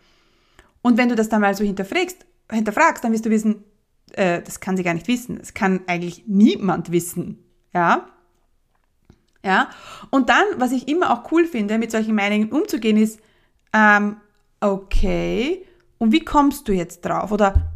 Und 0.83 0.97
wenn 0.97 1.09
du 1.09 1.15
das 1.15 1.29
dann 1.29 1.41
mal 1.41 1.55
so 1.55 1.65
hinterfragst, 1.65 2.25
dann 2.49 3.13
wirst 3.13 3.27
du 3.27 3.31
wissen, 3.31 3.65
äh, 4.13 4.43
das 4.43 4.61
kann 4.61 4.77
sie 4.77 4.83
gar 4.83 4.95
nicht 4.95 5.09
wissen. 5.09 5.39
Das 5.39 5.55
kann 5.55 5.81
eigentlich 5.87 6.25
niemand 6.27 6.91
wissen. 6.91 7.45
Ja? 7.73 8.09
Ja? 9.45 9.71
Und 10.11 10.29
dann, 10.29 10.45
was 10.57 10.73
ich 10.73 10.89
immer 10.89 11.13
auch 11.13 11.31
cool 11.33 11.47
finde, 11.47 11.79
mit 11.79 11.91
solchen 11.91 12.15
Meinungen 12.15 12.51
umzugehen, 12.51 12.97
ist, 12.97 13.21
ähm, 13.73 14.17
okay, 14.61 15.67
und 15.99 16.13
wie 16.13 16.25
kommst 16.25 16.67
du 16.67 16.73
jetzt 16.73 17.03
drauf? 17.03 17.31
Oder 17.31 17.73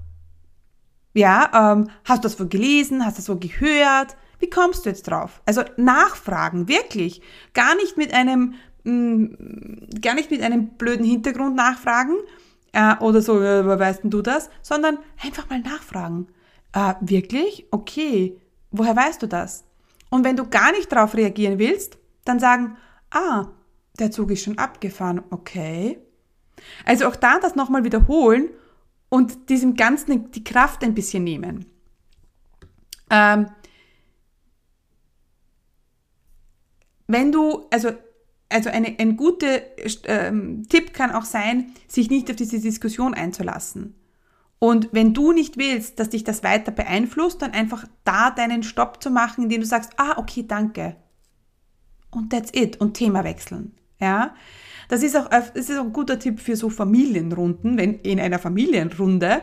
ja, 1.12 1.72
ähm, 1.72 1.90
hast 2.04 2.24
du 2.24 2.28
das 2.28 2.40
wo 2.40 2.46
gelesen? 2.46 3.04
Hast 3.04 3.18
du 3.18 3.20
das 3.20 3.28
wo 3.28 3.36
gehört? 3.36 4.16
Wie 4.44 4.50
kommst 4.50 4.84
du 4.84 4.90
jetzt 4.90 5.04
drauf? 5.04 5.40
Also 5.46 5.62
nachfragen, 5.78 6.68
wirklich. 6.68 7.22
Gar 7.54 7.76
nicht 7.76 7.96
mit 7.96 8.12
einem, 8.12 8.56
mh, 8.82 8.92
mm, 8.92 10.00
gar 10.02 10.12
nicht 10.12 10.30
mit 10.30 10.42
einem 10.42 10.66
blöden 10.76 11.06
Hintergrund 11.06 11.56
nachfragen 11.56 12.16
äh, 12.72 12.94
oder 12.98 13.22
so, 13.22 13.40
äh, 13.40 13.66
weißt 13.66 14.02
du 14.04 14.20
das? 14.20 14.50
Sondern 14.60 14.98
einfach 15.24 15.48
mal 15.48 15.60
nachfragen. 15.60 16.26
Äh, 16.74 16.92
wirklich? 17.00 17.68
Okay. 17.70 18.38
Woher 18.70 18.94
weißt 18.94 19.22
du 19.22 19.28
das? 19.28 19.64
Und 20.10 20.24
wenn 20.24 20.36
du 20.36 20.46
gar 20.46 20.72
nicht 20.72 20.92
darauf 20.92 21.14
reagieren 21.14 21.58
willst, 21.58 21.96
dann 22.26 22.38
sagen, 22.38 22.76
ah, 23.12 23.46
der 23.98 24.10
Zug 24.10 24.30
ist 24.30 24.44
schon 24.44 24.58
abgefahren. 24.58 25.22
Okay. 25.30 25.98
Also 26.84 27.06
auch 27.06 27.16
da 27.16 27.38
das 27.38 27.54
nochmal 27.54 27.84
wiederholen 27.84 28.50
und 29.08 29.48
diesem 29.48 29.74
Ganzen 29.74 30.30
die 30.32 30.44
Kraft 30.44 30.84
ein 30.84 30.94
bisschen 30.94 31.24
nehmen. 31.24 31.64
Ähm, 33.08 33.46
wenn 37.06 37.32
du, 37.32 37.66
also, 37.70 37.90
also 38.48 38.70
eine, 38.70 38.96
ein 38.98 39.16
guter 39.16 39.60
ähm, 40.04 40.66
Tipp 40.68 40.94
kann 40.94 41.12
auch 41.12 41.24
sein, 41.24 41.72
sich 41.88 42.10
nicht 42.10 42.30
auf 42.30 42.36
diese 42.36 42.60
Diskussion 42.60 43.14
einzulassen. 43.14 43.94
Und 44.58 44.88
wenn 44.92 45.12
du 45.12 45.32
nicht 45.32 45.58
willst, 45.58 46.00
dass 46.00 46.10
dich 46.10 46.24
das 46.24 46.42
weiter 46.42 46.72
beeinflusst, 46.72 47.42
dann 47.42 47.52
einfach 47.52 47.86
da 48.04 48.30
deinen 48.30 48.62
Stopp 48.62 49.02
zu 49.02 49.10
machen, 49.10 49.44
indem 49.44 49.60
du 49.60 49.66
sagst, 49.66 49.92
ah, 49.98 50.14
okay, 50.16 50.44
danke. 50.46 50.96
Und 52.10 52.30
that's 52.30 52.50
it. 52.54 52.80
Und 52.80 52.94
Thema 52.94 53.24
wechseln. 53.24 53.74
Ja. 54.00 54.34
Das 54.88 55.02
ist 55.02 55.16
auch, 55.16 55.28
das 55.28 55.50
ist 55.68 55.78
auch 55.78 55.84
ein 55.84 55.92
guter 55.92 56.18
Tipp 56.18 56.40
für 56.40 56.56
so 56.56 56.70
Familienrunden, 56.70 57.76
wenn 57.76 57.94
in 58.00 58.20
einer 58.20 58.38
Familienrunde 58.38 59.42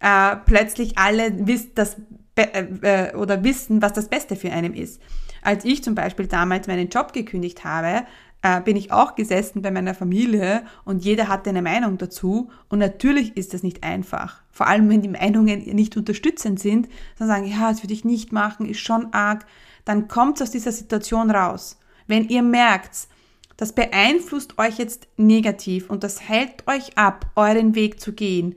äh, 0.00 0.36
plötzlich 0.46 0.98
alle 0.98 1.46
wisst, 1.46 1.76
das, 1.76 1.96
äh, 2.36 3.10
äh, 3.10 3.16
oder 3.16 3.44
wissen, 3.44 3.82
was 3.82 3.92
das 3.92 4.08
Beste 4.08 4.36
für 4.36 4.50
einen 4.50 4.74
ist. 4.74 5.00
Als 5.42 5.64
ich 5.64 5.82
zum 5.82 5.94
Beispiel 5.94 6.26
damals 6.26 6.66
meinen 6.66 6.88
Job 6.88 7.12
gekündigt 7.12 7.64
habe, 7.64 8.06
äh, 8.42 8.60
bin 8.60 8.76
ich 8.76 8.90
auch 8.90 9.14
gesessen 9.14 9.62
bei 9.62 9.70
meiner 9.70 9.94
Familie 9.94 10.64
und 10.84 11.04
jeder 11.04 11.28
hatte 11.28 11.50
eine 11.50 11.62
Meinung 11.62 11.98
dazu. 11.98 12.50
Und 12.68 12.78
natürlich 12.78 13.36
ist 13.36 13.54
das 13.54 13.62
nicht 13.62 13.84
einfach. 13.84 14.42
Vor 14.50 14.66
allem, 14.66 14.88
wenn 14.88 15.02
die 15.02 15.08
Meinungen 15.08 15.60
nicht 15.74 15.96
unterstützend 15.96 16.58
sind, 16.58 16.88
dann 17.18 17.28
sagen, 17.28 17.46
ja, 17.46 17.70
das 17.70 17.82
würde 17.82 17.94
ich 17.94 18.04
nicht 18.04 18.32
machen, 18.32 18.66
ist 18.66 18.80
schon 18.80 19.12
arg. 19.12 19.46
Dann 19.84 20.08
kommt 20.08 20.36
es 20.36 20.42
aus 20.42 20.50
dieser 20.50 20.72
Situation 20.72 21.30
raus. 21.30 21.78
Wenn 22.06 22.28
ihr 22.28 22.42
merkt, 22.42 23.08
das 23.56 23.72
beeinflusst 23.74 24.58
euch 24.58 24.78
jetzt 24.78 25.06
negativ 25.16 25.88
und 25.88 26.02
das 26.02 26.28
hält 26.28 26.66
euch 26.66 26.98
ab, 26.98 27.30
euren 27.36 27.74
Weg 27.74 28.00
zu 28.00 28.12
gehen, 28.12 28.56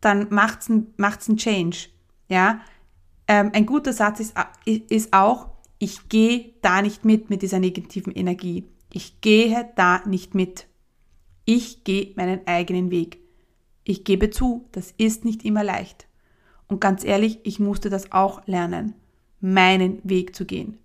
dann 0.00 0.28
macht's 0.30 0.70
macht's 0.96 1.28
ein 1.28 1.36
Change. 1.36 1.88
Ja, 2.28 2.60
ähm, 3.28 3.50
ein 3.54 3.66
guter 3.66 3.92
Satz 3.92 4.20
ist, 4.20 4.34
ist 4.64 5.12
auch, 5.12 5.48
ich 5.78 6.08
gehe 6.08 6.54
da 6.62 6.82
nicht 6.82 7.04
mit 7.04 7.28
mit 7.30 7.42
dieser 7.42 7.58
negativen 7.58 8.14
Energie. 8.14 8.64
Ich 8.92 9.20
gehe 9.20 9.68
da 9.76 10.02
nicht 10.06 10.34
mit. 10.34 10.66
Ich 11.44 11.84
gehe 11.84 12.12
meinen 12.16 12.46
eigenen 12.46 12.90
Weg. 12.90 13.18
Ich 13.84 14.04
gebe 14.04 14.30
zu, 14.30 14.68
das 14.72 14.92
ist 14.96 15.24
nicht 15.24 15.44
immer 15.44 15.62
leicht. 15.62 16.06
Und 16.66 16.80
ganz 16.80 17.04
ehrlich, 17.04 17.40
ich 17.44 17.60
musste 17.60 17.90
das 17.90 18.10
auch 18.10 18.46
lernen, 18.46 18.94
meinen 19.40 20.00
Weg 20.02 20.34
zu 20.34 20.44
gehen. 20.44 20.78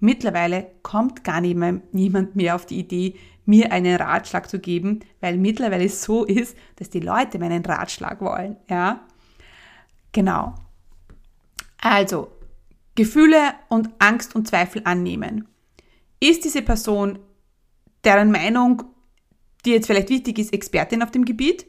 Mittlerweile 0.00 0.66
kommt 0.82 1.22
gar 1.22 1.40
niemand 1.40 2.34
mehr 2.34 2.56
auf 2.56 2.66
die 2.66 2.78
Idee, 2.78 3.14
mir 3.46 3.72
einen 3.72 3.96
Ratschlag 3.96 4.48
zu 4.48 4.58
geben, 4.58 5.00
weil 5.20 5.36
mittlerweile 5.36 5.84
es 5.84 6.02
so 6.02 6.24
ist, 6.24 6.56
dass 6.76 6.90
die 6.90 7.00
Leute 7.00 7.38
meinen 7.38 7.64
Ratschlag 7.64 8.20
wollen, 8.20 8.56
ja? 8.68 9.06
Genau. 10.12 10.54
Also, 11.84 12.32
Gefühle 12.94 13.52
und 13.68 13.90
Angst 13.98 14.34
und 14.34 14.48
Zweifel 14.48 14.80
annehmen. 14.84 15.46
Ist 16.18 16.44
diese 16.44 16.62
Person, 16.62 17.18
deren 18.04 18.30
Meinung 18.30 18.84
die 19.64 19.70
jetzt 19.70 19.86
vielleicht 19.86 20.10
wichtig 20.10 20.38
ist, 20.38 20.52
Expertin 20.52 21.02
auf 21.02 21.10
dem 21.10 21.24
Gebiet? 21.24 21.66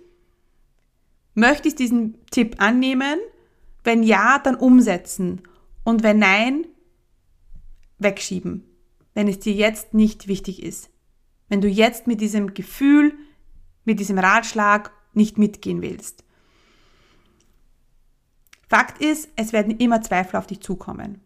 Möchte 1.33 1.67
ich 1.69 1.75
diesen 1.75 2.17
Tipp 2.31 2.55
annehmen? 2.59 3.19
Wenn 3.83 4.03
ja, 4.03 4.39
dann 4.39 4.55
umsetzen. 4.55 5.41
Und 5.85 6.03
wenn 6.03 6.19
nein, 6.19 6.65
wegschieben. 7.97 8.65
Wenn 9.13 9.29
es 9.29 9.39
dir 9.39 9.53
jetzt 9.53 9.93
nicht 9.93 10.27
wichtig 10.27 10.61
ist. 10.61 10.89
Wenn 11.47 11.61
du 11.61 11.69
jetzt 11.69 12.05
mit 12.07 12.19
diesem 12.19 12.53
Gefühl, 12.53 13.13
mit 13.85 14.01
diesem 14.01 14.17
Ratschlag 14.17 14.91
nicht 15.13 15.37
mitgehen 15.37 15.81
willst. 15.81 16.24
Fakt 18.75 19.01
ist, 19.01 19.29
es 19.37 19.53
werden 19.53 19.77
immer 19.77 20.01
Zweifel 20.01 20.35
auf 20.35 20.47
dich 20.47 20.59
zukommen. 20.59 21.21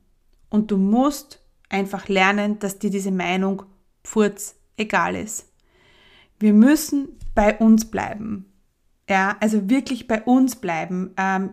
Und 0.49 0.69
du 0.69 0.77
musst 0.77 1.43
einfach 1.67 2.07
lernen, 2.07 2.59
dass 2.59 2.77
dir 2.77 2.91
diese 2.91 3.09
Meinung 3.09 3.63
furz 4.03 4.55
egal 4.77 5.15
ist. 5.15 5.51
Wir 6.37 6.53
müssen 6.53 7.07
bei 7.33 7.57
uns 7.57 7.89
bleiben. 7.89 8.45
Ja, 9.09 9.35
also 9.39 9.67
wirklich 9.67 10.07
bei 10.07 10.21
uns 10.21 10.57
bleiben, 10.57 11.15
ähm, 11.17 11.49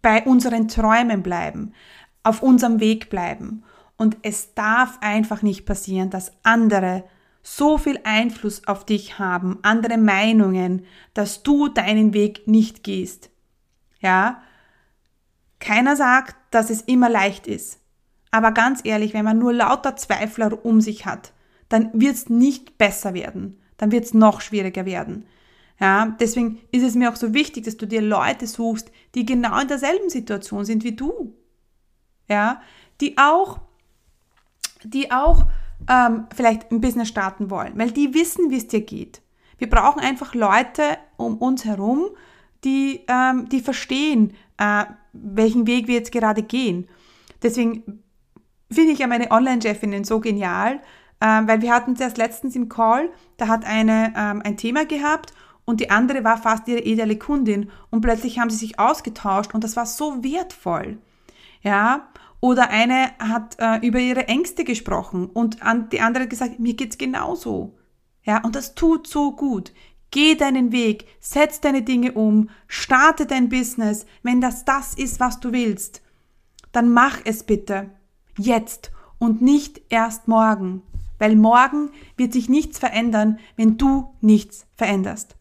bei 0.00 0.24
unseren 0.24 0.68
Träumen 0.68 1.22
bleiben, 1.22 1.74
auf 2.22 2.42
unserem 2.42 2.80
Weg 2.80 3.10
bleiben. 3.10 3.64
Und 3.98 4.16
es 4.22 4.54
darf 4.54 4.96
einfach 5.02 5.42
nicht 5.42 5.66
passieren, 5.66 6.08
dass 6.08 6.32
andere 6.42 7.04
so 7.42 7.76
viel 7.76 8.00
Einfluss 8.04 8.66
auf 8.66 8.86
dich 8.86 9.18
haben, 9.18 9.58
andere 9.60 9.98
Meinungen, 9.98 10.86
dass 11.12 11.42
du 11.42 11.68
deinen 11.68 12.14
Weg 12.14 12.48
nicht 12.48 12.82
gehst. 12.82 13.28
Ja? 14.00 14.42
Keiner 15.60 15.96
sagt, 15.96 16.36
dass 16.50 16.70
es 16.70 16.82
immer 16.82 17.08
leicht 17.08 17.46
ist. 17.46 17.80
Aber 18.30 18.52
ganz 18.52 18.80
ehrlich, 18.84 19.14
wenn 19.14 19.24
man 19.24 19.38
nur 19.38 19.52
lauter 19.52 19.96
Zweifler 19.96 20.64
um 20.64 20.80
sich 20.80 21.06
hat, 21.06 21.32
dann 21.68 21.90
wird 21.92 22.14
es 22.14 22.28
nicht 22.28 22.78
besser 22.78 23.14
werden. 23.14 23.60
Dann 23.76 23.92
wird 23.92 24.04
es 24.04 24.14
noch 24.14 24.40
schwieriger 24.40 24.86
werden. 24.86 25.26
Ja, 25.80 26.16
deswegen 26.18 26.60
ist 26.72 26.82
es 26.82 26.94
mir 26.94 27.10
auch 27.10 27.16
so 27.16 27.34
wichtig, 27.34 27.64
dass 27.64 27.76
du 27.76 27.86
dir 27.86 28.02
Leute 28.02 28.46
suchst, 28.46 28.90
die 29.14 29.24
genau 29.24 29.58
in 29.60 29.68
derselben 29.68 30.10
Situation 30.10 30.64
sind 30.64 30.82
wie 30.82 30.96
du. 30.96 31.34
Ja, 32.28 32.60
die 33.00 33.16
auch, 33.16 33.60
die 34.82 35.12
auch 35.12 35.46
ähm, 35.88 36.26
vielleicht 36.34 36.70
ein 36.72 36.80
Business 36.80 37.08
starten 37.08 37.50
wollen, 37.50 37.78
weil 37.78 37.92
die 37.92 38.12
wissen, 38.12 38.50
wie 38.50 38.56
es 38.56 38.66
dir 38.66 38.80
geht. 38.80 39.22
Wir 39.56 39.70
brauchen 39.70 40.00
einfach 40.00 40.34
Leute 40.34 40.98
um 41.16 41.38
uns 41.38 41.64
herum, 41.64 42.08
die, 42.64 43.04
ähm, 43.08 43.48
die 43.48 43.60
verstehen, 43.60 44.34
äh, 44.58 44.84
welchen 45.12 45.66
Weg 45.66 45.86
wir 45.88 45.94
jetzt 45.94 46.12
gerade 46.12 46.42
gehen. 46.42 46.88
Deswegen 47.42 48.02
finde 48.70 48.92
ich 48.92 48.98
ja 48.98 49.06
meine 49.06 49.30
Online-Chefinnen 49.30 50.04
so 50.04 50.20
genial, 50.20 50.80
äh, 51.20 51.26
weil 51.26 51.62
wir 51.62 51.72
hatten 51.72 51.92
es 51.92 52.00
erst 52.00 52.18
letztens 52.18 52.56
im 52.56 52.68
Call, 52.68 53.10
da 53.36 53.48
hat 53.48 53.64
eine 53.64 54.12
ähm, 54.16 54.42
ein 54.44 54.56
Thema 54.56 54.84
gehabt 54.84 55.32
und 55.64 55.80
die 55.80 55.90
andere 55.90 56.24
war 56.24 56.38
fast 56.38 56.68
ihre 56.68 56.80
ideale 56.80 57.18
Kundin 57.18 57.70
und 57.90 58.00
plötzlich 58.00 58.38
haben 58.38 58.50
sie 58.50 58.56
sich 58.56 58.78
ausgetauscht 58.78 59.54
und 59.54 59.64
das 59.64 59.76
war 59.76 59.86
so 59.86 60.22
wertvoll. 60.22 60.98
Ja, 61.62 62.08
oder 62.40 62.70
eine 62.70 63.10
hat 63.18 63.56
äh, 63.58 63.84
über 63.86 63.98
ihre 63.98 64.28
Ängste 64.28 64.64
gesprochen 64.64 65.26
und 65.26 65.62
an, 65.62 65.88
die 65.90 66.00
andere 66.00 66.24
hat 66.24 66.30
gesagt, 66.30 66.60
mir 66.60 66.74
geht's 66.74 66.98
genauso. 66.98 67.76
Ja, 68.22 68.44
und 68.44 68.54
das 68.54 68.74
tut 68.74 69.06
so 69.06 69.32
gut. 69.34 69.72
Geh 70.10 70.34
deinen 70.34 70.72
Weg, 70.72 71.06
setz 71.20 71.60
deine 71.60 71.82
Dinge 71.82 72.12
um, 72.12 72.48
starte 72.66 73.26
dein 73.26 73.48
Business. 73.48 74.06
Wenn 74.22 74.40
das 74.40 74.64
das 74.64 74.94
ist, 74.94 75.20
was 75.20 75.40
du 75.40 75.52
willst, 75.52 76.02
dann 76.72 76.90
mach 76.90 77.18
es 77.24 77.42
bitte. 77.42 77.90
Jetzt 78.38 78.90
und 79.18 79.42
nicht 79.42 79.82
erst 79.90 80.28
morgen. 80.28 80.82
Weil 81.18 81.36
morgen 81.36 81.90
wird 82.16 82.32
sich 82.32 82.48
nichts 82.48 82.78
verändern, 82.78 83.38
wenn 83.56 83.76
du 83.76 84.14
nichts 84.20 84.66
veränderst. 84.76 85.36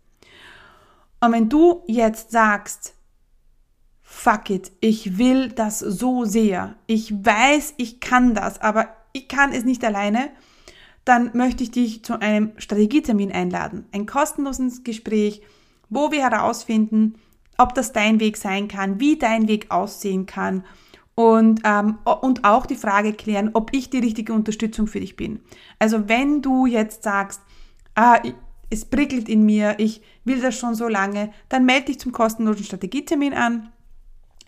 Und 1.19 1.31
wenn 1.31 1.49
du 1.49 1.83
jetzt 1.87 2.31
sagst, 2.31 2.93
fuck 4.01 4.49
it, 4.49 4.71
ich 4.79 5.17
will 5.17 5.49
das 5.49 5.79
so 5.79 6.25
sehr, 6.25 6.75
ich 6.87 7.13
weiß, 7.13 7.75
ich 7.77 7.99
kann 7.99 8.33
das, 8.33 8.59
aber 8.61 8.89
ich 9.13 9.27
kann 9.27 9.51
es 9.51 9.63
nicht 9.63 9.83
alleine, 9.83 10.29
dann 11.07 11.31
möchte 11.33 11.63
ich 11.63 11.71
dich 11.71 12.03
zu 12.03 12.21
einem 12.21 12.51
Strategietermin 12.57 13.31
einladen. 13.31 13.85
Ein 13.91 14.05
kostenloses 14.05 14.83
Gespräch, 14.83 15.41
wo 15.89 16.11
wir 16.11 16.21
herausfinden, 16.29 17.15
ob 17.57 17.73
das 17.73 17.93
dein 17.93 18.19
Weg 18.19 18.37
sein 18.37 18.67
kann, 18.67 18.99
wie 18.99 19.17
dein 19.17 19.47
Weg 19.47 19.71
aussehen 19.71 20.25
kann 20.25 20.63
und, 21.15 21.61
ähm, 21.63 21.97
und 22.21 22.43
auch 22.43 22.65
die 22.65 22.75
Frage 22.75 23.13
klären, 23.13 23.51
ob 23.53 23.73
ich 23.73 23.89
die 23.89 23.99
richtige 23.99 24.33
Unterstützung 24.33 24.87
für 24.87 24.99
dich 24.99 25.15
bin. 25.15 25.39
Also 25.79 26.07
wenn 26.09 26.41
du 26.41 26.65
jetzt 26.65 27.03
sagst, 27.03 27.41
ah, 27.95 28.19
es 28.69 28.85
prickelt 28.85 29.29
in 29.29 29.45
mir, 29.45 29.75
ich 29.79 30.01
will 30.25 30.41
das 30.41 30.59
schon 30.59 30.75
so 30.75 30.87
lange, 30.87 31.31
dann 31.49 31.65
melde 31.65 31.85
dich 31.85 31.99
zum 31.99 32.11
kostenlosen 32.11 32.65
Strategietermin 32.65 33.33
an 33.33 33.69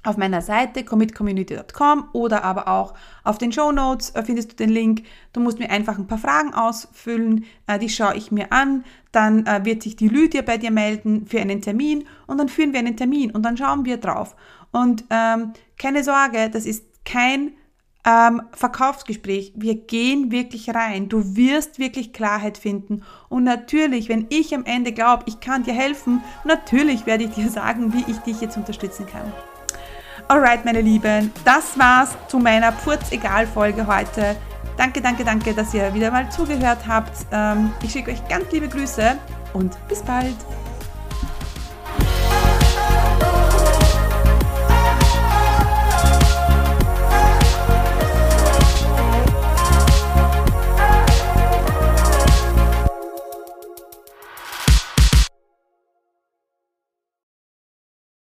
auf 0.03 0.17
meiner 0.17 0.41
Seite 0.41 0.83
commitcommunity.com 0.83 2.09
oder 2.13 2.43
aber 2.43 2.67
auch 2.67 2.93
auf 3.23 3.37
den 3.37 3.51
Show 3.51 3.71
Notes 3.71 4.11
äh, 4.11 4.23
findest 4.23 4.51
du 4.51 4.55
den 4.55 4.69
Link. 4.69 5.03
Du 5.33 5.39
musst 5.39 5.59
mir 5.59 5.69
einfach 5.69 5.97
ein 5.97 6.07
paar 6.07 6.17
Fragen 6.17 6.53
ausfüllen, 6.53 7.45
äh, 7.67 7.79
die 7.79 7.89
schaue 7.89 8.15
ich 8.15 8.31
mir 8.31 8.51
an, 8.51 8.85
dann 9.11 9.45
äh, 9.45 9.65
wird 9.65 9.83
sich 9.83 9.95
die 9.95 10.07
Lydia 10.07 10.41
bei 10.41 10.57
dir 10.57 10.71
melden 10.71 11.25
für 11.25 11.39
einen 11.39 11.61
Termin 11.61 12.05
und 12.27 12.37
dann 12.37 12.49
führen 12.49 12.73
wir 12.73 12.79
einen 12.79 12.97
Termin 12.97 13.31
und 13.31 13.43
dann 13.43 13.57
schauen 13.57 13.85
wir 13.85 13.97
drauf. 13.97 14.35
Und 14.71 15.05
ähm, 15.09 15.53
keine 15.77 16.03
Sorge, 16.03 16.49
das 16.49 16.65
ist 16.65 16.85
kein 17.03 17.53
ähm, 18.05 18.41
Verkaufsgespräch. 18.51 19.53
Wir 19.55 19.75
gehen 19.75 20.31
wirklich 20.31 20.73
rein. 20.73 21.09
Du 21.09 21.35
wirst 21.35 21.79
wirklich 21.79 22.13
Klarheit 22.13 22.57
finden. 22.57 23.03
Und 23.27 23.43
natürlich, 23.43 24.09
wenn 24.09 24.27
ich 24.29 24.53
am 24.55 24.65
Ende 24.65 24.93
glaube, 24.93 25.23
ich 25.27 25.39
kann 25.39 25.63
dir 25.63 25.73
helfen, 25.73 26.21
natürlich 26.45 27.05
werde 27.05 27.25
ich 27.25 27.31
dir 27.31 27.49
sagen, 27.49 27.93
wie 27.93 28.09
ich 28.09 28.17
dich 28.19 28.41
jetzt 28.41 28.57
unterstützen 28.57 29.05
kann. 29.05 29.31
Alright, 30.31 30.63
meine 30.63 30.81
Lieben, 30.81 31.33
das 31.43 31.75
war's 31.79 32.15
zu 32.27 32.37
meiner 32.37 32.71
Purz-Egal-Folge 32.71 33.87
heute. 33.87 34.35
Danke, 34.77 35.01
danke, 35.01 35.23
danke, 35.23 35.55
dass 35.55 35.73
ihr 35.73 35.91
wieder 35.95 36.11
mal 36.11 36.29
zugehört 36.29 36.87
habt. 36.87 37.25
Ähm, 37.31 37.73
ich 37.81 37.91
schicke 37.91 38.11
euch 38.11 38.27
ganz 38.27 38.51
liebe 38.51 38.67
Grüße 38.67 39.17
und 39.53 39.75
bis 39.87 40.03
bald. 40.03 40.35